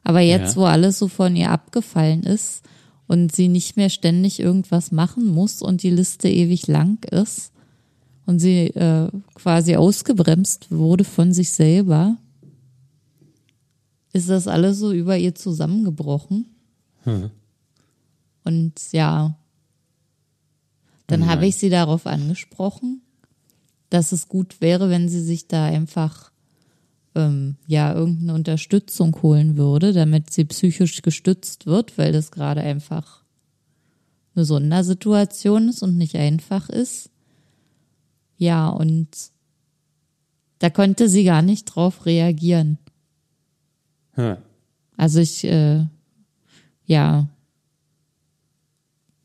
[0.03, 0.61] Aber jetzt, Ja.
[0.61, 2.63] wo alles so von ihr abgefallen ist
[3.07, 7.51] und sie nicht mehr ständig irgendwas machen muss und die Liste ewig lang ist
[8.25, 12.17] und sie äh, quasi ausgebremst wurde von sich selber,
[14.13, 16.45] ist das alles so über ihr zusammengebrochen.
[18.47, 19.37] Und ja,
[21.07, 23.01] dann habe ich sie darauf angesprochen,
[23.89, 26.31] dass es gut wäre, wenn sie sich da einfach
[27.13, 33.25] ähm, ja irgendeine Unterstützung holen würde, damit sie psychisch gestützt wird, weil das gerade einfach
[34.33, 37.09] eine Sondersituation ist und nicht einfach ist.
[38.37, 39.09] Ja, und
[40.59, 42.77] da konnte sie gar nicht drauf reagieren.
[44.13, 44.37] Hm.
[44.95, 45.85] Also ich, äh,
[46.85, 47.27] ja.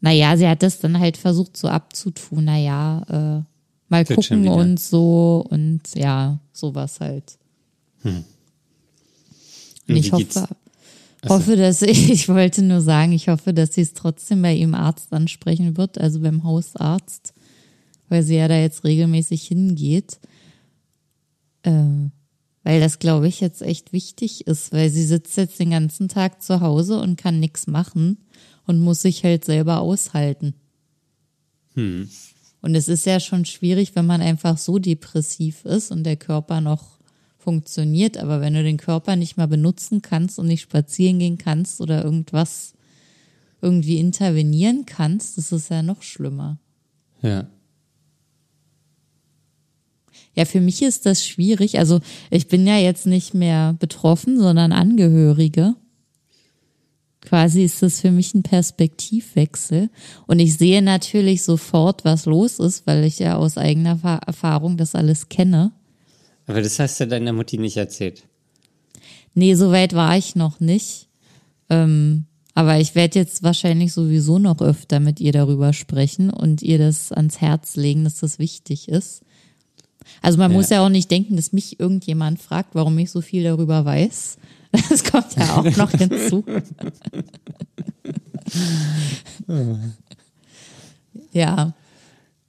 [0.04, 3.44] Naja, sie hat das dann halt versucht so abzutun, naja, äh,
[3.88, 7.38] mal Wird gucken und so und ja, sowas halt.
[8.02, 8.24] Und
[9.88, 10.56] Und ich geht's- hoffe,
[11.28, 14.74] hoffe, dass ich, ich wollte nur sagen, ich hoffe, dass sie es trotzdem bei ihrem
[14.74, 17.32] Arzt ansprechen wird, also beim Hausarzt,
[18.08, 20.18] weil sie ja da jetzt regelmäßig hingeht.
[21.62, 21.84] Äh,
[22.64, 26.42] weil das, glaube ich, jetzt echt wichtig ist, weil sie sitzt jetzt den ganzen Tag
[26.42, 28.18] zu Hause und kann nichts machen
[28.66, 30.54] und muss sich halt selber aushalten.
[31.74, 36.60] Und es ist ja schon schwierig, wenn man einfach so depressiv ist und der Körper
[36.60, 36.98] noch
[37.38, 41.80] funktioniert, aber wenn du den Körper nicht mal benutzen kannst und nicht spazieren gehen kannst
[41.80, 42.74] oder irgendwas
[43.60, 46.58] irgendwie intervenieren kannst, das ist ja noch schlimmer.
[47.22, 47.48] Ja.
[50.34, 51.78] Ja, für mich ist das schwierig.
[51.78, 55.74] Also ich bin ja jetzt nicht mehr betroffen, sondern Angehörige.
[57.22, 59.90] Quasi ist das für mich ein Perspektivwechsel.
[60.26, 64.76] Und ich sehe natürlich sofort, was los ist, weil ich ja aus eigener Fa- Erfahrung
[64.76, 65.72] das alles kenne.
[66.46, 68.24] Aber das hast du deiner Mutti nicht erzählt.
[69.34, 71.08] Nee, so weit war ich noch nicht.
[71.70, 76.76] Ähm, aber ich werde jetzt wahrscheinlich sowieso noch öfter mit ihr darüber sprechen und ihr
[76.76, 79.22] das ans Herz legen, dass das wichtig ist.
[80.20, 80.56] Also man Ja.
[80.58, 84.36] muss ja auch nicht denken, dass mich irgendjemand fragt, warum ich so viel darüber weiß.
[84.88, 86.44] Das kommt ja auch noch hinzu.
[91.32, 91.74] ja,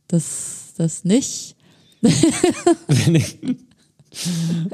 [0.07, 1.55] das, das nicht.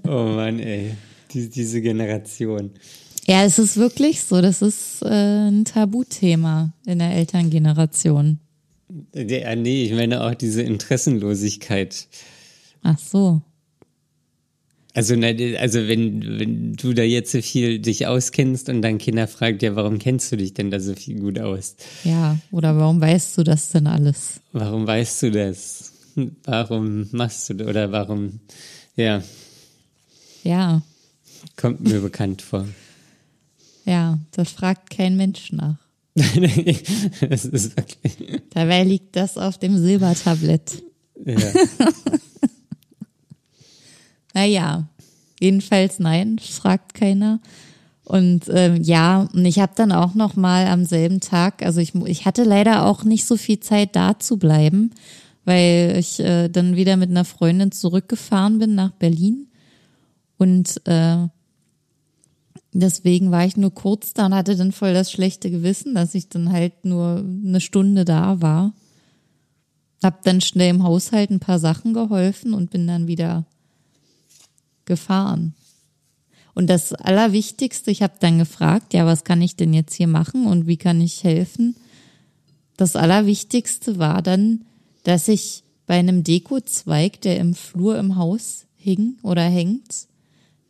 [0.04, 0.98] Oh Mann, ey.
[1.32, 2.72] Die, diese Generation.
[3.26, 4.42] Ja, es ist wirklich so.
[4.42, 8.40] Das ist äh, ein Tabuthema in der Elterngeneration.
[9.14, 12.08] Der, nee, ich meine auch diese Interessenlosigkeit.
[12.82, 13.42] Ach so.
[15.00, 19.64] Also, also wenn, wenn du da jetzt so viel dich auskennst und dann Kinder fragt,
[19.64, 21.78] ja, warum kennst du dich denn da so viel gut aus?
[22.04, 24.42] Ja, oder warum weißt du das denn alles?
[24.52, 25.94] Warum weißt du das?
[26.44, 28.42] Warum machst du oder warum,
[28.98, 29.24] ja.
[30.44, 30.82] Ja.
[31.56, 32.68] Kommt mir bekannt vor.
[33.86, 35.78] Ja, das fragt kein Mensch nach.
[36.16, 38.42] das ist wirklich.
[38.50, 40.84] Dabei liegt das auf dem Silbertablett.
[41.26, 41.38] Ja.
[44.34, 44.88] naja,
[45.40, 47.40] jedenfalls nein, fragt keiner.
[48.04, 51.94] Und ähm, ja, und ich habe dann auch noch mal am selben Tag, also ich,
[51.94, 54.92] ich hatte leider auch nicht so viel Zeit da zu bleiben,
[55.46, 59.48] weil ich äh, dann wieder mit einer Freundin zurückgefahren bin nach Berlin
[60.40, 61.28] und äh,
[62.74, 66.30] deswegen war ich nur kurz da und hatte dann voll das schlechte Gewissen, dass ich
[66.30, 68.74] dann halt nur eine Stunde da war.
[70.02, 73.46] Hab dann schnell im Haushalt ein paar Sachen geholfen und bin dann wieder
[74.90, 75.54] gefahren.
[76.54, 80.46] Und das Allerwichtigste, ich habe dann gefragt, ja, was kann ich denn jetzt hier machen
[80.46, 81.78] und wie kann ich helfen?
[82.76, 84.66] Das Allerwichtigste war dann,
[85.04, 90.08] dass ich bei einem Dekozweig, der im Flur im Haus hing oder hängt,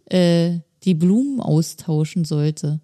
[0.05, 2.79] äh, die Blumen austauschen sollte.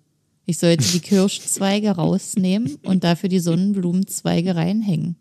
[0.45, 5.15] Ich sollte die Kirschzweige rausnehmen und dafür die Sonnenblumenzweige reinhängen.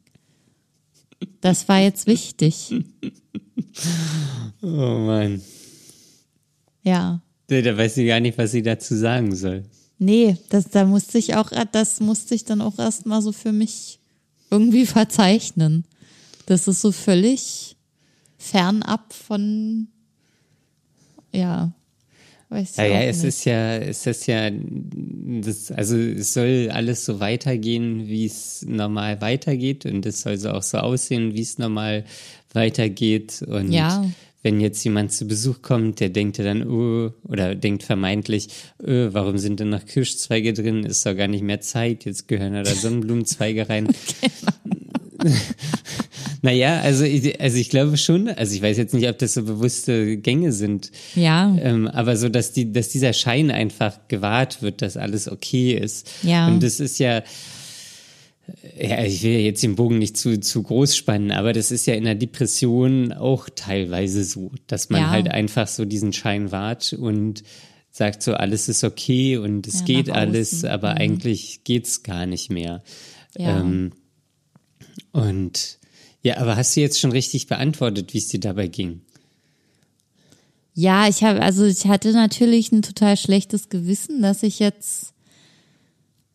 [1.41, 2.75] Das war jetzt wichtig.
[4.63, 5.43] Oh Mann.
[6.85, 7.21] Ja.
[7.49, 9.65] Da weiß sie gar nicht, was sie dazu sagen soll.
[9.99, 13.99] Nee, das, da musste ich auch, das musste ich dann auch erstmal so für mich
[14.51, 15.85] irgendwie verzeichnen.
[16.47, 17.77] Das ist so völlig
[18.39, 19.89] fernab von,
[21.33, 21.73] ja,
[22.55, 23.29] Weiß ja, ja, es nicht.
[23.29, 29.21] ist ja, es ist ja, das, also es soll alles so weitergehen, wie es normal
[29.21, 32.05] weitergeht und es soll so auch so aussehen, wie es normal
[32.53, 34.05] weitergeht und ja.
[34.45, 39.09] Wenn jetzt jemand zu Besuch kommt, der denkt ja dann, oh, oder denkt vermeintlich, oh,
[39.11, 40.85] warum sind denn noch Kirschzweige drin?
[40.85, 43.89] Ist doch gar nicht mehr Zeit, jetzt gehören da Sonnenblumenzweige rein.
[46.43, 49.45] Naja, also ich, also ich glaube schon, also ich weiß jetzt nicht, ob das so
[49.45, 50.91] bewusste Gänge sind.
[51.15, 51.57] Ja.
[51.59, 56.11] Ähm, aber so, dass die, dass dieser Schein einfach gewahrt wird, dass alles okay ist.
[56.23, 56.49] Ja.
[56.49, 57.23] Und das ist ja,
[58.79, 61.87] ja, ich will ja jetzt den Bogen nicht zu, zu groß spannen, aber das ist
[61.87, 65.11] ja in der Depression auch teilweise so, dass man ja.
[65.11, 67.43] halt einfach so diesen Schein wahrt und
[67.91, 70.99] sagt so, alles ist okay und es ja, geht alles, aber mhm.
[70.99, 72.83] eigentlich geht's gar nicht mehr.
[73.37, 73.61] Ja.
[73.61, 73.93] Ähm,
[75.13, 75.79] und
[76.23, 79.03] ja, aber hast du jetzt schon richtig beantwortet, wie es dir dabei ging?
[80.75, 85.14] Ja, ich habe, also ich hatte natürlich ein total schlechtes Gewissen, dass ich jetzt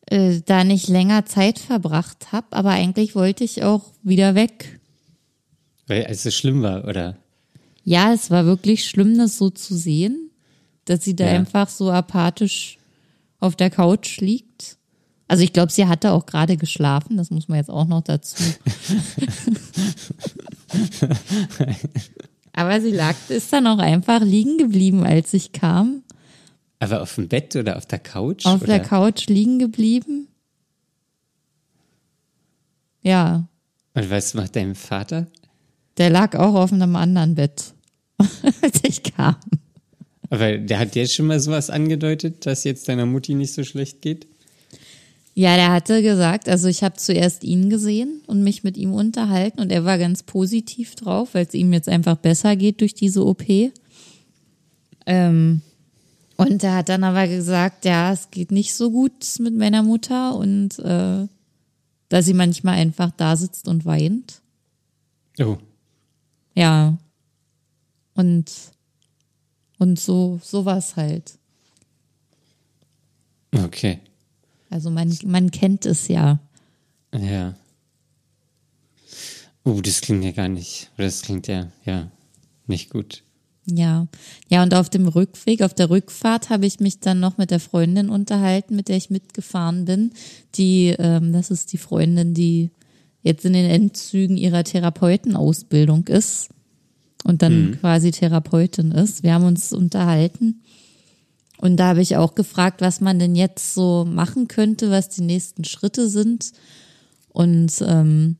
[0.09, 4.79] äh, da nicht länger Zeit verbracht habe, aber eigentlich wollte ich auch wieder weg.
[5.87, 7.17] Weil es so schlimm war, oder?
[7.83, 10.29] Ja, es war wirklich schlimm, das so zu sehen,
[10.85, 11.31] dass sie da ja.
[11.31, 12.77] einfach so apathisch
[13.39, 14.77] auf der Couch liegt.
[15.27, 18.43] Also ich glaube, sie hatte auch gerade geschlafen, das muss man jetzt auch noch dazu.
[22.53, 25.98] Aber sie lag, ist dann auch einfach liegen geblieben, als ich kam.
[26.79, 28.45] Aber auf dem Bett oder auf der Couch?
[28.45, 28.77] Auf oder?
[28.77, 30.27] der Couch liegen geblieben.
[33.01, 33.47] Ja.
[33.93, 35.27] Und was macht dein Vater?
[35.97, 37.73] Der lag auch auf einem anderen Bett,
[38.61, 39.35] als ich kam.
[40.29, 44.01] Aber der hat jetzt schon mal sowas angedeutet, dass jetzt deiner Mutti nicht so schlecht
[44.01, 44.27] geht?
[45.33, 49.59] Ja, der hatte gesagt, also ich habe zuerst ihn gesehen und mich mit ihm unterhalten
[49.61, 53.25] und er war ganz positiv drauf, weil es ihm jetzt einfach besser geht durch diese
[53.25, 53.45] OP.
[55.05, 55.61] Ähm,
[56.39, 60.35] und er hat dann aber gesagt, ja, es geht nicht so gut mit meiner Mutter
[60.35, 61.27] und äh,
[62.07, 64.41] dass sie manchmal einfach da sitzt und weint.
[65.37, 65.57] Oh.
[66.55, 66.97] Ja.
[68.13, 68.49] Und,
[69.79, 71.37] und so, sowas halt.
[73.53, 73.99] Okay.
[74.69, 76.39] Also man, man kennt es ja.
[77.13, 77.53] Ja.
[79.65, 82.09] Oh, das klingt ja gar nicht, das klingt ja, ja,
[82.65, 83.23] nicht gut.
[83.65, 84.07] Ja,
[84.47, 87.59] ja, und auf dem Rückweg, auf der Rückfahrt habe ich mich dann noch mit der
[87.59, 90.11] Freundin unterhalten, mit der ich mitgefahren bin.
[90.55, 92.71] Die, ähm, das ist die Freundin, die
[93.21, 96.49] jetzt in den Endzügen ihrer Therapeutenausbildung ist
[97.23, 97.79] und dann mhm.
[97.79, 99.23] quasi Therapeutin ist.
[99.23, 100.61] Wir haben uns unterhalten
[101.61, 105.21] und da habe ich auch gefragt, was man denn jetzt so machen könnte, was die
[105.21, 106.53] nächsten Schritte sind.
[107.29, 108.37] Und ähm,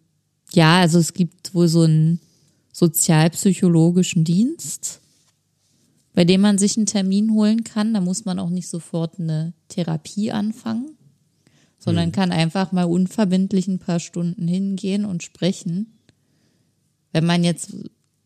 [0.54, 2.22] ja, also es gibt wohl so einen
[2.72, 5.02] sozialpsychologischen Dienst,
[6.20, 7.94] bei dem man sich einen Termin holen kann.
[7.94, 10.98] Da muss man auch nicht sofort eine Therapie anfangen,
[11.78, 12.12] sondern hm.
[12.12, 15.98] kann einfach mal unverbindlich ein paar Stunden hingehen und sprechen.
[17.14, 17.74] Wenn man jetzt,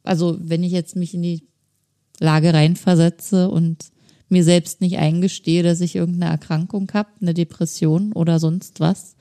[0.01, 1.43] also wenn ich jetzt mich in die
[2.19, 3.91] Lage reinversetze und
[4.27, 9.15] mir selbst nicht eingestehe, dass ich irgendeine Erkrankung habe, eine Depression oder sonst was,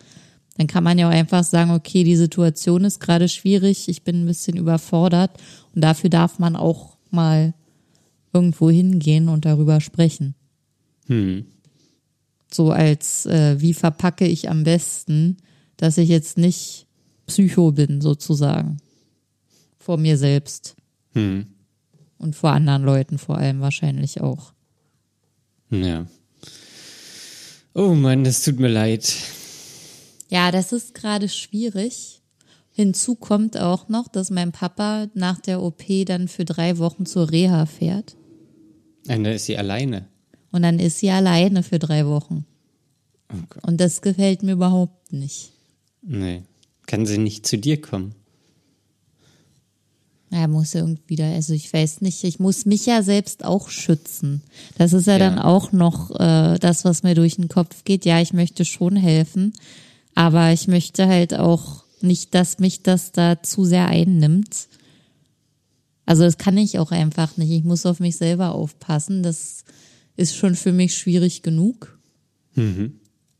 [0.56, 4.22] dann kann man ja auch einfach sagen, okay, die Situation ist gerade schwierig, ich bin
[4.22, 5.32] ein bisschen überfordert
[5.74, 7.52] und dafür darf man auch mal
[8.32, 10.34] irgendwo hingehen und darüber sprechen.
[11.06, 11.46] Hm.
[12.52, 15.38] So als, äh, wie verpacke ich am besten,
[15.76, 16.86] dass ich jetzt nicht
[17.26, 18.78] Psycho bin, sozusagen.
[19.78, 20.76] Vor mir selbst.
[21.14, 21.46] Hm.
[22.18, 24.52] Und vor anderen Leuten vor allem wahrscheinlich auch.
[25.70, 26.06] Ja.
[27.74, 29.14] Oh Mann, das tut mir leid.
[30.28, 32.22] Ja, das ist gerade schwierig.
[32.70, 37.30] Hinzu kommt auch noch, dass mein Papa nach der OP dann für drei Wochen zur
[37.30, 38.16] Reha fährt.
[39.08, 40.06] Und dann ist sie alleine.
[40.52, 42.44] Und dann ist sie alleine für drei Wochen.
[43.32, 43.64] Oh Gott.
[43.66, 45.52] Und das gefällt mir überhaupt nicht.
[46.02, 46.42] Nee.
[46.86, 48.14] Kann sie nicht zu dir kommen?
[50.30, 54.42] Er muss irgendwie da, also ich weiß nicht, ich muss mich ja selbst auch schützen.
[54.78, 55.44] Das ist ja, dann Ja.
[55.44, 58.06] auch noch äh, das, was mir durch den Kopf geht.
[58.06, 59.52] Ja, ich möchte schon helfen,
[60.14, 64.68] aber ich möchte halt auch nicht, dass mich das da zu sehr einnimmt.
[66.12, 67.50] Also das kann ich auch einfach nicht.
[67.50, 69.22] Ich muss auf mich selber aufpassen.
[69.22, 69.64] Das
[70.14, 71.98] ist schon für mich schwierig genug.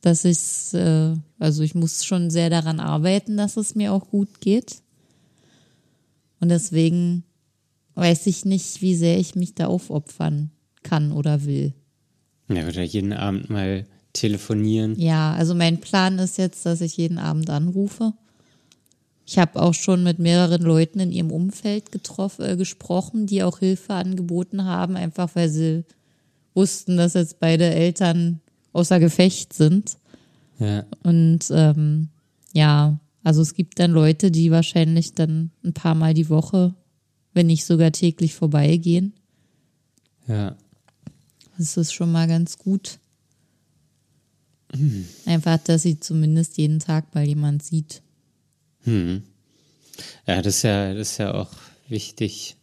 [0.00, 4.40] Dass ich, äh, also ich muss schon sehr daran arbeiten, dass es mir auch gut
[4.40, 4.76] geht.
[6.40, 7.24] Und deswegen
[7.94, 10.50] weiß ich nicht, wie sehr ich mich da aufopfern
[10.82, 11.74] kann oder will.
[12.48, 14.98] Ja, oder jeden Abend mal telefonieren.
[14.98, 18.14] Ja, also mein Plan ist jetzt, dass ich jeden Abend anrufe.
[19.24, 23.60] Ich habe auch schon mit mehreren Leuten in ihrem Umfeld getroffen, äh, gesprochen, die auch
[23.60, 25.84] Hilfe angeboten haben, einfach weil sie
[26.54, 28.40] wussten, dass jetzt beide Eltern
[28.72, 29.96] außer Gefecht sind.
[30.58, 30.84] Ja.
[31.02, 32.08] Und ähm,
[32.52, 36.74] ja, also es gibt dann Leute, die wahrscheinlich dann ein paar Mal die Woche,
[37.32, 39.14] wenn nicht sogar täglich vorbeigehen.
[40.26, 40.56] Ja.
[41.58, 42.98] Das ist schon mal ganz gut.
[45.26, 48.02] Einfach, dass sie zumindest jeden Tag mal jemand sieht.
[48.84, 49.22] Hm.
[50.26, 51.50] Ja, das ist ja, das ist ja auch
[51.88, 52.56] wichtig.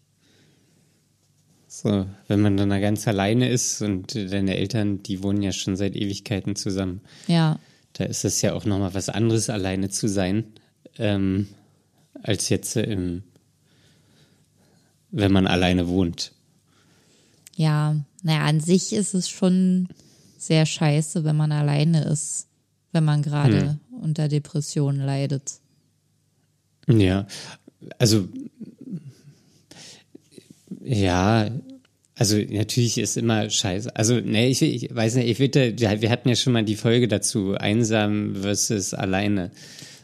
[1.68, 5.76] So, wenn man dann da ganz alleine ist und deine Eltern, die wohnen ja schon
[5.76, 7.02] seit Ewigkeiten zusammen.
[7.28, 7.60] Ja,
[7.94, 10.46] Da ist es ja auch nochmal was anderes, alleine zu sein,
[10.98, 11.48] ähm,
[12.24, 13.24] als jetzt im,
[15.12, 16.34] wenn man alleine wohnt.
[17.56, 17.96] ja.
[18.22, 19.88] Naja, an sich ist es schon
[20.38, 22.48] sehr scheiße, wenn man alleine ist,
[22.92, 25.59] wenn man gerade unter Depressionen leidet.
[26.90, 27.28] Ja,
[27.98, 28.28] also
[30.84, 31.50] ja,
[32.16, 33.96] also natürlich ist immer scheiße.
[33.96, 37.08] Also, nee, ich, ich weiß nicht, ich würde, wir hatten ja schon mal die Folge
[37.08, 39.52] dazu, einsam versus alleine.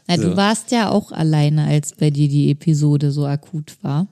[0.06, 0.22] Na, So.
[0.30, 4.06] du warst ja auch alleine, als bei dir die Episode so akut war,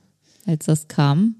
[0.45, 1.35] als das kam.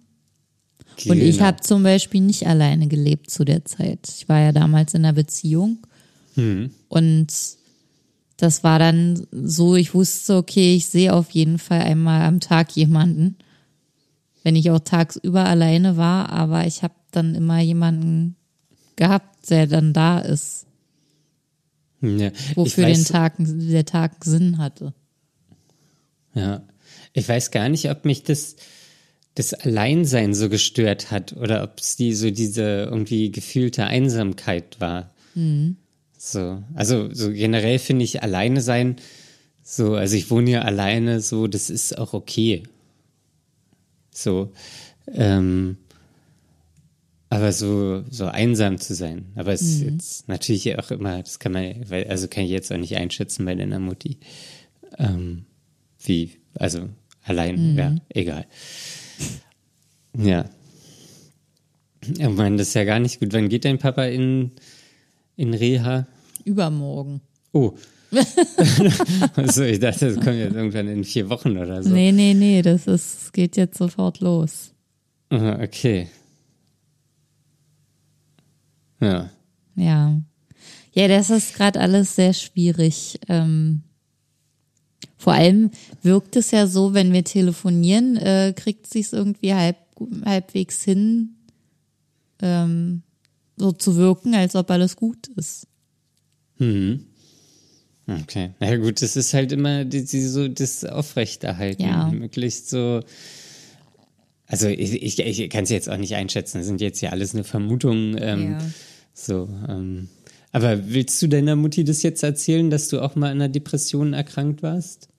[1.07, 1.47] Und ich Genau.
[1.47, 3.99] habe zum Beispiel nicht alleine gelebt zu der Zeit.
[4.17, 5.79] Ich war ja damals in einer Beziehung
[6.87, 7.27] und
[8.37, 12.75] das war dann so, ich wusste, okay, ich sehe auf jeden Fall einmal am Tag
[12.75, 13.37] jemanden,
[14.43, 18.35] wenn ich auch tagsüber alleine war, aber ich habe dann immer jemanden
[18.95, 20.65] gehabt, der dann da ist,
[22.01, 24.93] Ja, ich wofür weiß, den Tag, der Tag Sinn hatte.
[26.33, 26.63] Ja,
[27.13, 28.57] ich weiß gar nicht, ob mich das,
[29.35, 35.13] das Alleinsein so gestört hat oder ob es die so diese irgendwie gefühlte Einsamkeit war.
[36.31, 38.97] So, also so generell finde ich alleine sein
[39.67, 42.61] so, also ich wohne ja alleine, so das ist auch okay.
[44.11, 44.53] So,
[45.11, 45.77] ähm,
[47.29, 51.51] aber so so einsam zu sein, aber es ist jetzt natürlich auch immer, das kann
[51.51, 54.19] man, weil also kann ich jetzt auch nicht einschätzen bei deiner Mutti.
[54.99, 55.45] Ähm,
[55.99, 56.87] wie, also
[57.23, 58.45] allein, ja, egal.
[60.15, 60.47] Ja.
[62.07, 63.33] Ich meine, das ist ja gar nicht gut.
[63.33, 64.51] Wann geht dein Papa in,
[65.35, 66.05] in Reha?
[66.45, 67.21] Übermorgen.
[67.51, 67.73] Oh.
[69.35, 71.89] also ich dachte, das kommt jetzt irgendwann in vier Wochen oder so.
[71.89, 74.71] Nee, nee, nee, das ist, geht jetzt sofort los.
[75.29, 76.07] Aha, Okay.
[79.01, 79.29] Ja.
[79.75, 80.21] Ja.
[80.93, 83.19] Ja, das ist gerade alles sehr schwierig.
[83.27, 83.83] Ähm,
[85.17, 85.71] vor allem
[86.03, 89.77] wirkt es ja so, wenn wir telefonieren, äh, kriegt sich's irgendwie halb,
[90.23, 91.35] halbwegs hin,
[92.41, 93.03] ähm,
[93.57, 95.67] so zu wirken, als ob alles gut ist.
[96.57, 97.05] Mhm.
[98.07, 98.51] Okay.
[98.59, 101.83] Na ja, gut, das ist halt immer die, die, so das Aufrechterhalten.
[101.83, 102.07] Ja.
[102.09, 103.01] Möglichst so.
[104.47, 106.59] Also ich, ich, ich kann es jetzt auch nicht einschätzen.
[106.59, 108.15] Das sind jetzt ja alles nur Vermutungen.
[108.19, 108.59] Ähm, Ja.
[109.13, 109.49] So.
[109.67, 110.09] Ähm,
[110.51, 114.13] aber willst du deiner Mutti das jetzt erzählen, dass du auch mal an einer Depression
[114.13, 115.09] erkrankt warst?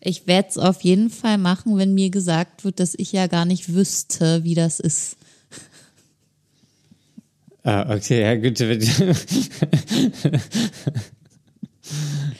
[0.00, 3.44] Ich werde es auf jeden Fall machen, wenn mir gesagt wird, dass ich ja gar
[3.44, 5.16] nicht wüsste, wie das ist.
[7.62, 8.60] Ah, okay, ja gut.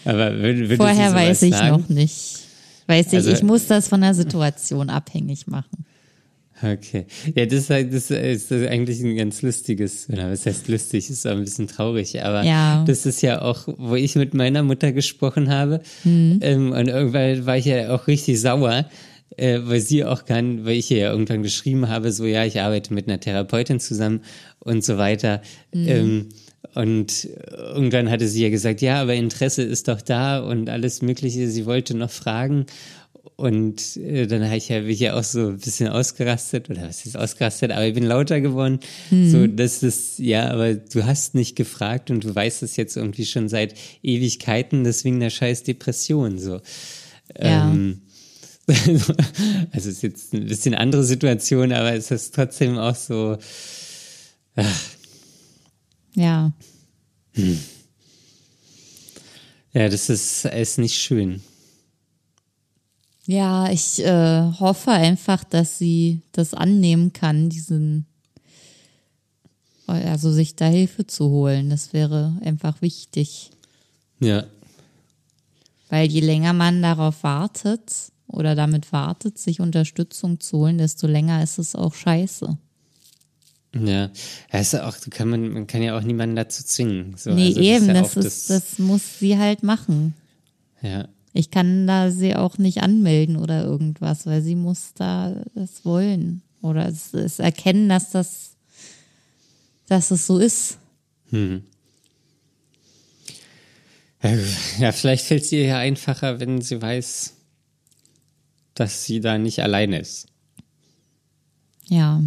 [0.05, 1.71] Aber würd, Vorher weiß ich sagen?
[1.83, 2.39] noch nicht.
[2.87, 5.85] Weiß ich, Also- ich muss das von der Situation abhängig machen.
[6.63, 7.07] Okay.
[7.35, 7.71] Ja, das ist,
[8.11, 12.23] das ist eigentlich ein ganz lustiges, oder was heißt lustig, ist auch ein bisschen traurig,
[12.23, 12.85] aber Ja.
[12.87, 17.57] das ist ja auch, wo ich mit meiner Mutter gesprochen habe, ähm, und irgendwann war
[17.57, 18.85] ich ja auch richtig sauer,
[19.37, 22.61] äh, weil sie auch kann, weil ich ihr ja irgendwann geschrieben habe, so ja, ich
[22.61, 24.23] arbeite mit einer Therapeutin zusammen
[24.59, 25.43] und so weiter.
[25.73, 26.29] Ähm,
[26.75, 31.49] und irgendwann hatte sie ja gesagt, ja, aber Interesse ist doch da und alles Mögliche.
[31.49, 32.67] Sie wollte noch fragen.
[33.37, 36.83] Und äh, dann habe ich ja, bin ich ja auch so ein bisschen ausgerastet, oder
[36.83, 38.81] was ist ausgerastet, aber ich bin lauter geworden.
[39.11, 43.25] So, das ist, ja, aber du hast nicht gefragt und du weißt es jetzt irgendwie
[43.25, 46.61] schon seit Ewigkeiten, deswegen der scheiß Depression, so.
[47.41, 47.71] Ja.
[47.71, 48.03] Ähm,
[49.73, 53.37] also ist jetzt ein bisschen andere Situation, aber es ist trotzdem auch so,
[56.15, 56.53] Ja.
[59.73, 61.43] ja, das ist, ist nicht schön.
[63.27, 68.07] Ja, ich äh, hoffe einfach, dass sie das annehmen kann, diesen,
[69.87, 71.71] also sich da Hilfe zu holen.
[71.71, 73.51] Das wäre einfach wichtig.
[74.19, 74.45] Ja,
[75.91, 81.43] Weil je länger man darauf wartet oder damit wartet, sich Unterstützung zu holen, desto länger
[81.43, 82.57] ist es auch scheiße.
[83.75, 84.11] ja.
[84.53, 87.15] Ja auch, kann man, man kann ja auch niemanden dazu zwingen.
[87.17, 90.15] So, nee, also eben, ist ja das, ist, das muss sie halt machen.
[90.83, 95.85] Ja, Ich kann da sie auch nicht anmelden oder irgendwas, weil sie muss da das
[95.85, 96.43] wollen.
[96.63, 98.57] Oder es, es erkennen, dass das,
[99.87, 100.79] dass es so ist.
[104.79, 107.35] Ja, vielleicht fällt es ihr ja einfacher, wenn sie weiß,
[108.81, 110.27] dass sie da nicht alleine ist.
[111.87, 112.23] Ja.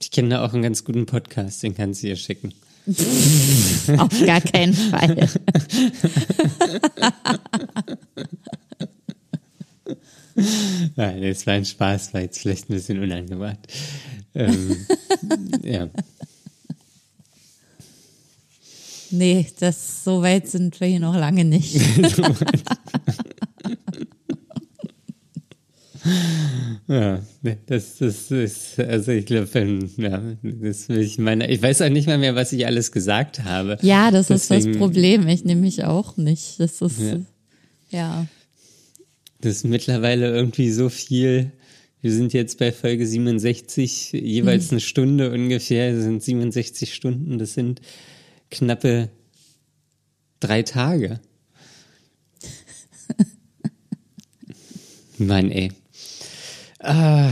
[0.00, 2.52] Ich kenne da auch einen ganz guten Podcast, den kann sie ihr schicken.
[3.96, 5.28] Auf gar keinen Fall.
[10.96, 13.68] Nein, das war ein Spaß, war jetzt vielleicht ein bisschen unangebracht.
[14.34, 14.84] Ähm,
[15.62, 15.88] ja.
[19.12, 21.76] Nee, das, so weit sind wir hier noch lange nicht.
[26.88, 27.20] Ja,
[27.66, 29.48] das, das ist, also ich glaube,
[29.98, 33.44] ja, das will ich meine, ich weiß auch nicht mal mehr, was ich alles gesagt
[33.44, 33.76] habe.
[33.82, 35.28] Ja, das ist Deswegen- das Problem.
[35.28, 36.58] Ich nehme mich auch nicht.
[36.58, 37.20] Das ist, Ja.
[37.90, 38.26] ja.
[39.42, 41.52] Das ist mittlerweile irgendwie so viel.
[42.02, 47.52] Wir sind jetzt bei Folge 67, jeweils eine Stunde ungefähr, das sind 67 Stunden, das
[47.54, 47.80] sind
[48.50, 49.10] knappe
[50.40, 51.20] drei Tage.
[55.18, 55.72] Mann, ey.
[56.80, 57.30] Ah,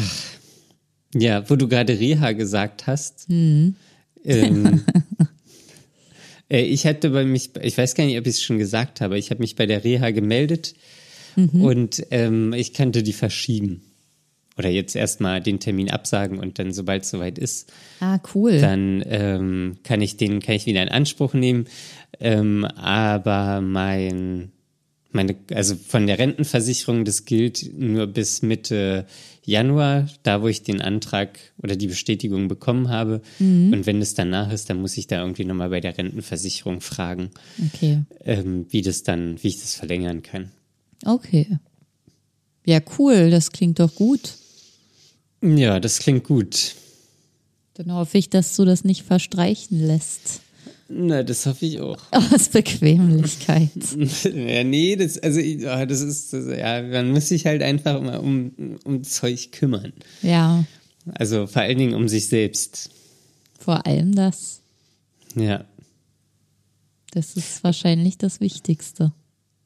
[1.15, 3.27] ja, wo du gerade Reha gesagt hast.
[3.29, 4.85] Ähm,
[6.51, 9.19] äh, ich hatte bei mich, ich weiß gar nicht, ob ich es schon gesagt habe,
[9.19, 10.75] ich habe mich bei der Reha gemeldet
[11.53, 13.83] und ähm, ich könnte die verschieben.
[14.59, 18.59] Oder jetzt erstmal den Termin absagen und dann, sobald es soweit ist, Ah, cool.
[18.61, 21.67] dann ähm, kann ich den, kann ich wieder in Anspruch nehmen.
[22.19, 24.51] Ähm, aber mein,
[25.11, 29.07] meine, also von der Rentenversicherung, das gilt nur bis Mitte
[29.45, 33.23] Januar, da wo ich den Antrag oder die Bestätigung bekommen habe.
[33.39, 37.31] Und wenn es danach ist, dann muss ich da irgendwie nochmal bei der Rentenversicherung fragen,
[37.73, 38.03] Okay.
[38.25, 40.51] ähm, wie das dann, wie ich das verlängern kann.
[41.07, 41.59] Okay.
[42.67, 43.31] Ja, cool.
[43.31, 44.35] Das klingt doch gut.
[45.43, 46.75] Ja, das klingt gut.
[47.75, 50.41] Dann hoffe ich, dass du das nicht verstreichen lässt.
[50.91, 51.99] Na, das hoffe ich auch.
[52.13, 53.71] Aus Bequemlichkeit.
[54.25, 58.17] ja, nee, das, also, ah, das ist, das, ja, man muss sich halt einfach mal
[58.19, 59.93] um, um Zeug kümmern.
[60.23, 60.65] Ja,
[61.15, 62.91] Also vor allen Dingen um sich selbst.
[63.59, 64.63] vor allem das.
[65.37, 65.67] Ja,
[67.11, 69.13] Das ist wahrscheinlich das Wichtigste.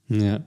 [0.08, 0.44] ja.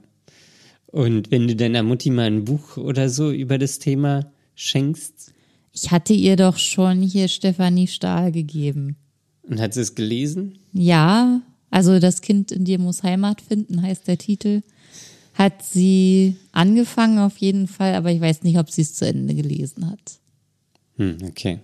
[0.88, 5.32] Und wenn du deiner Mutti mal ein Buch oder so über das Thema schenkst
[5.72, 8.96] Ich hatte ihr doch schon hier Stefanie Stahl gegeben.
[9.48, 11.40] Und hat sie es gelesen, Ja,
[11.70, 14.62] also das Kind in dir muss Heimat finden, heißt der Titel.
[15.34, 19.34] Hat sie angefangen auf jeden Fall, aber ich weiß nicht, ob sie es zu Ende
[19.34, 20.18] gelesen hat.
[20.96, 21.60] hm, okay.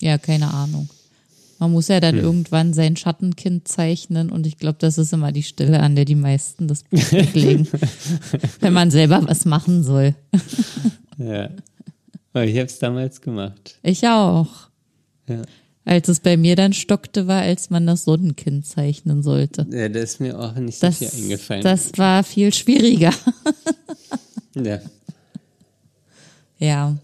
[0.00, 0.90] Ja, keine Ahnung.
[1.58, 5.42] Man muss ja dann irgendwann sein Schattenkind zeichnen und ich glaube, das ist immer die
[5.42, 7.66] Stelle, an der die meisten das Buch weglegen.
[8.60, 10.14] Wenn man selber was machen soll.
[11.16, 11.48] Ja.
[12.36, 13.78] Aber ich habe es damals gemacht.
[13.82, 14.68] Ich auch.
[15.26, 15.40] Ja.
[15.86, 19.66] Als es bei mir dann stockte, war, als man das Sonnenkind zeichnen sollte.
[19.70, 21.62] Ja, da ist mir auch nicht Das, so viel eingefallen.
[21.62, 23.14] das war viel schwieriger.
[24.54, 24.80] ja.
[26.58, 26.98] Ja.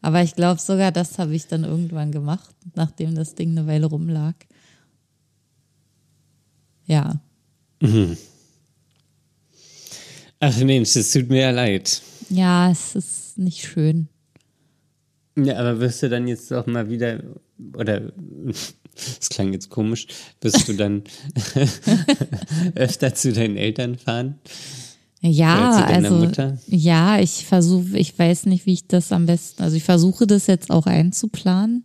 [0.00, 3.86] Aber ich glaube sogar, das habe ich dann irgendwann gemacht, nachdem das Ding eine Weile
[3.86, 4.34] rumlag.
[6.86, 7.20] Ja.
[10.40, 12.02] Ach Mensch, es tut mir ja leid.
[12.30, 14.08] Ja, es ist nicht schön.
[15.36, 17.22] Ja, aber wirst du dann jetzt auch mal wieder,
[17.74, 18.00] oder,
[18.94, 20.06] das klang jetzt komisch,
[20.40, 21.02] wirst du dann
[22.74, 24.38] öfter zu deinen Eltern fahren?
[25.24, 26.58] Ja, also Mutter?
[26.66, 30.48] ja, ich versuche, ich weiß nicht, wie ich das am besten, also ich versuche das
[30.48, 31.84] jetzt auch einzuplanen.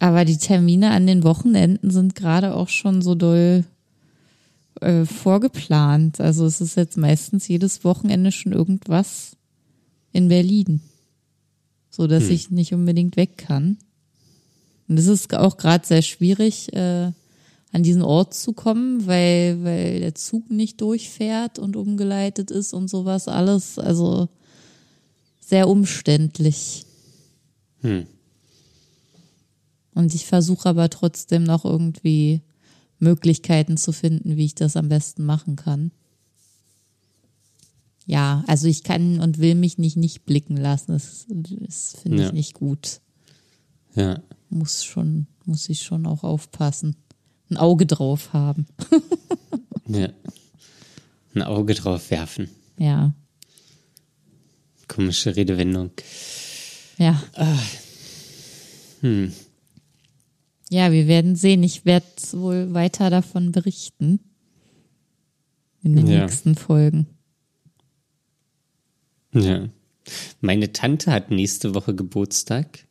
[0.00, 3.64] Aber die Termine an den Wochenenden sind gerade auch schon so doll
[4.80, 6.20] äh, vorgeplant.
[6.20, 9.36] Also es ist jetzt meistens jedes Wochenende schon irgendwas
[10.12, 10.80] in Berlin,
[11.92, 13.76] so dass ich nicht unbedingt weg kann.
[14.88, 17.12] Und es ist auch gerade sehr schwierig, äh,
[17.70, 22.88] an diesen Ort zu kommen, weil, weil der Zug nicht durchfährt und umgeleitet ist und
[22.88, 23.78] sowas alles.
[23.78, 24.28] Also
[25.40, 26.86] sehr umständlich.
[27.82, 28.06] Hm.
[29.94, 32.40] Und ich versuche aber trotzdem noch irgendwie
[32.98, 35.90] Möglichkeiten zu finden, wie ich das am besten machen kann.
[38.06, 40.92] Ja, also ich kann und will mich nicht nicht blicken lassen.
[40.92, 42.32] Das, das finde ich Ja.
[42.32, 43.00] nicht gut.
[43.94, 44.22] Ja.
[44.50, 46.96] Muss schon, muss ich schon auch aufpassen.
[47.50, 48.66] Ein Auge drauf haben.
[49.88, 50.08] Ja.
[51.34, 52.48] Ein Auge drauf werfen.
[52.78, 53.14] Ja,
[54.88, 55.90] Komische Redewendung.
[56.98, 57.20] ja.
[59.00, 59.32] Hm.
[60.70, 61.62] Ja, wir werden sehen.
[61.64, 64.20] Ich werde wohl weiter davon berichten.
[65.82, 66.20] In den Ja.
[66.22, 67.06] nächsten Folgen.
[69.34, 69.68] Ja.
[70.40, 72.86] Meine Tante hat nächste Woche Geburtstag.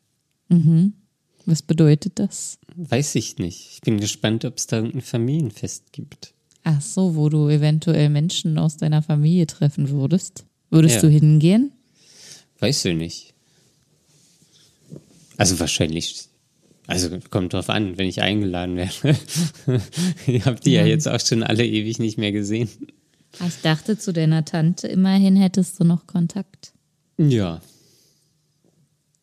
[1.46, 2.58] Was bedeutet das?
[2.76, 3.70] Weiß ich nicht.
[3.74, 6.34] Ich bin gespannt, ob es da irgendein Familienfest gibt.
[6.64, 10.46] Ach so, wo du eventuell Menschen aus deiner Familie treffen würdest.
[10.70, 11.02] Würdest Ja.
[11.02, 11.72] du hingehen?
[12.60, 13.34] Weiß ich nicht.
[15.38, 16.28] Also wahrscheinlich.
[16.88, 19.18] Also kommt drauf an, wenn ich eingeladen werde.
[20.28, 22.70] Ihr habt die ja jetzt auch schon alle ewig nicht mehr gesehen.
[23.40, 26.74] Ah, Ich dachte zu deiner Tante, immerhin hättest du noch Kontakt.
[27.18, 27.62] Ja.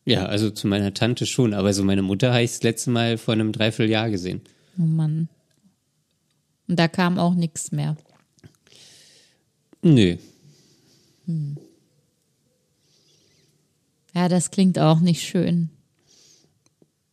[0.05, 3.17] Ja, also zu meiner Tante schon, aber so meine Mutter habe ich das letzte Mal
[3.17, 4.41] vor einem Dreivierteljahr gesehen.
[4.79, 5.29] Oh Mann.
[6.67, 7.95] Und da kam auch nichts mehr.
[9.81, 10.17] Nö.
[14.15, 15.69] Ja, das klingt auch nicht schön.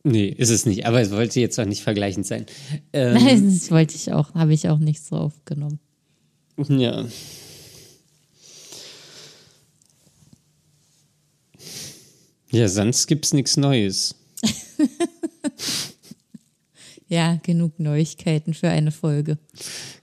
[0.03, 0.85] Nee, ist es nicht.
[0.85, 2.45] Aber es wollte jetzt auch nicht vergleichend sein.
[2.93, 5.79] Ähm, Nein, das wollte ich auch, habe ich auch nicht so aufgenommen.
[6.57, 7.05] Ja.
[12.49, 14.15] Ja, sonst gibt's nichts Neues.
[17.09, 19.37] Ja, genug Neuigkeiten für eine Folge.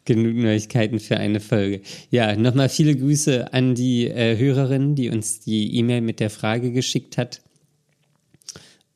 [0.06, 1.82] Genug Neuigkeiten für eine Folge.
[2.10, 6.72] Ja, nochmal viele Grüße an die äh, Hörerin, die uns die E-Mail mit der Frage
[6.72, 7.42] geschickt hat.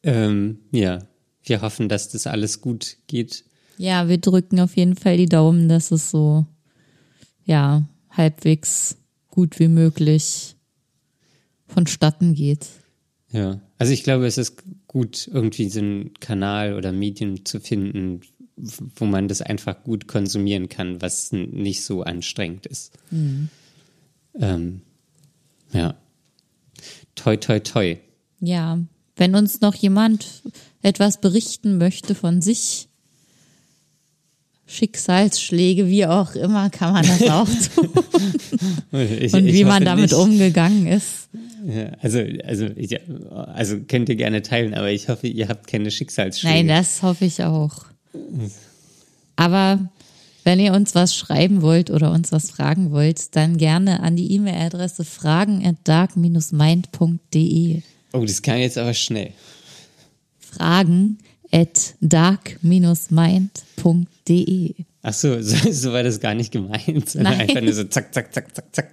[0.02, 1.00] Ähm, ja,
[1.42, 3.44] wir hoffen, dass das alles gut geht.
[3.76, 6.46] Ja, wir drücken auf jeden Fall die Daumen, dass es so,
[7.48, 8.98] ja, halbwegs
[9.30, 10.54] gut wie möglich
[11.66, 12.66] vonstatten geht.
[13.30, 18.20] Ja, also ich glaube, es ist gut, irgendwie so einen Kanal oder Medium zu finden,
[18.56, 22.92] wo man das einfach gut konsumieren kann, was nicht so anstrengend ist.
[24.34, 24.82] Ähm,
[25.72, 25.94] ja.
[27.14, 27.96] Toi, toi, toi.
[28.40, 28.78] Ja,
[29.16, 30.42] wenn uns noch jemand
[30.82, 32.87] etwas berichten möchte von sich,
[34.68, 37.88] Schicksalsschläge, wie auch immer, kann man das auch tun.
[38.92, 40.14] Ich, Und wie man damit nicht.
[40.14, 41.30] umgegangen ist.
[41.66, 42.96] Ja, also, also, ich,
[43.54, 46.54] also könnt ihr gerne teilen, aber ich hoffe, ihr habt keine Schicksalsschläge.
[46.54, 47.86] Nein, das hoffe ich auch.
[49.36, 49.88] Aber
[50.44, 54.32] wenn ihr uns was schreiben wollt oder uns was fragen wollt, dann gerne an die
[54.32, 57.82] E-Mail-Adresse fragen at dark-mind.de.
[58.12, 59.32] oh, das kam jetzt aber schnell.
[60.38, 61.18] Fragen
[61.52, 64.74] at dark-mind.de.
[65.02, 67.40] Ach so, so, so war das gar nicht gemeint, Nein.
[67.40, 68.90] einfach nur so zack, zack, zack, zack, zack.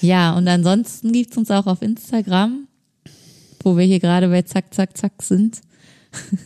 [0.00, 2.66] Ja, und ansonsten gibt's uns auch auf Instagram,
[3.62, 5.60] wo wir hier gerade bei Zack, Zack, Zack sind.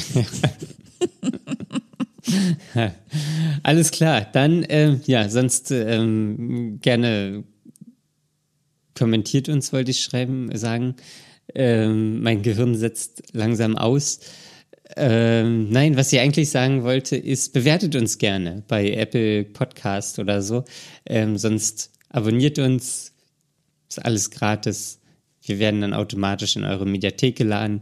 [3.62, 7.43] Alles klar, dann, ähm, ja, sonst ähm, gerne
[8.95, 10.95] kommentiert uns, wollte ich schreiben, sagen.
[11.54, 14.22] Ähm, mein Gehirn setzt langsam aus.
[14.96, 20.41] Ähm, nein, was ich eigentlich sagen wollte, ist, bewertet uns gerne bei Apple Podcast oder
[20.41, 20.64] so.
[21.06, 23.14] Ähm, sonst abonniert uns.
[23.89, 25.00] Ist alles gratis.
[25.41, 27.82] Wir werden dann automatisch in eure Mediathek geladen.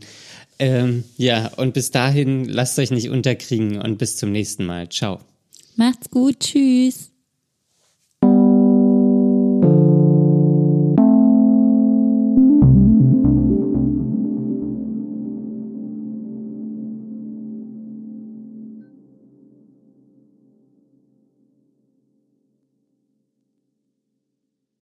[0.60, 4.90] Ähm, ja, und bis dahin lasst euch nicht unterkriegen und bis zum nächsten Mal.
[4.90, 5.20] Ciao.
[5.76, 6.40] Macht's gut.
[6.40, 7.11] Tschüss.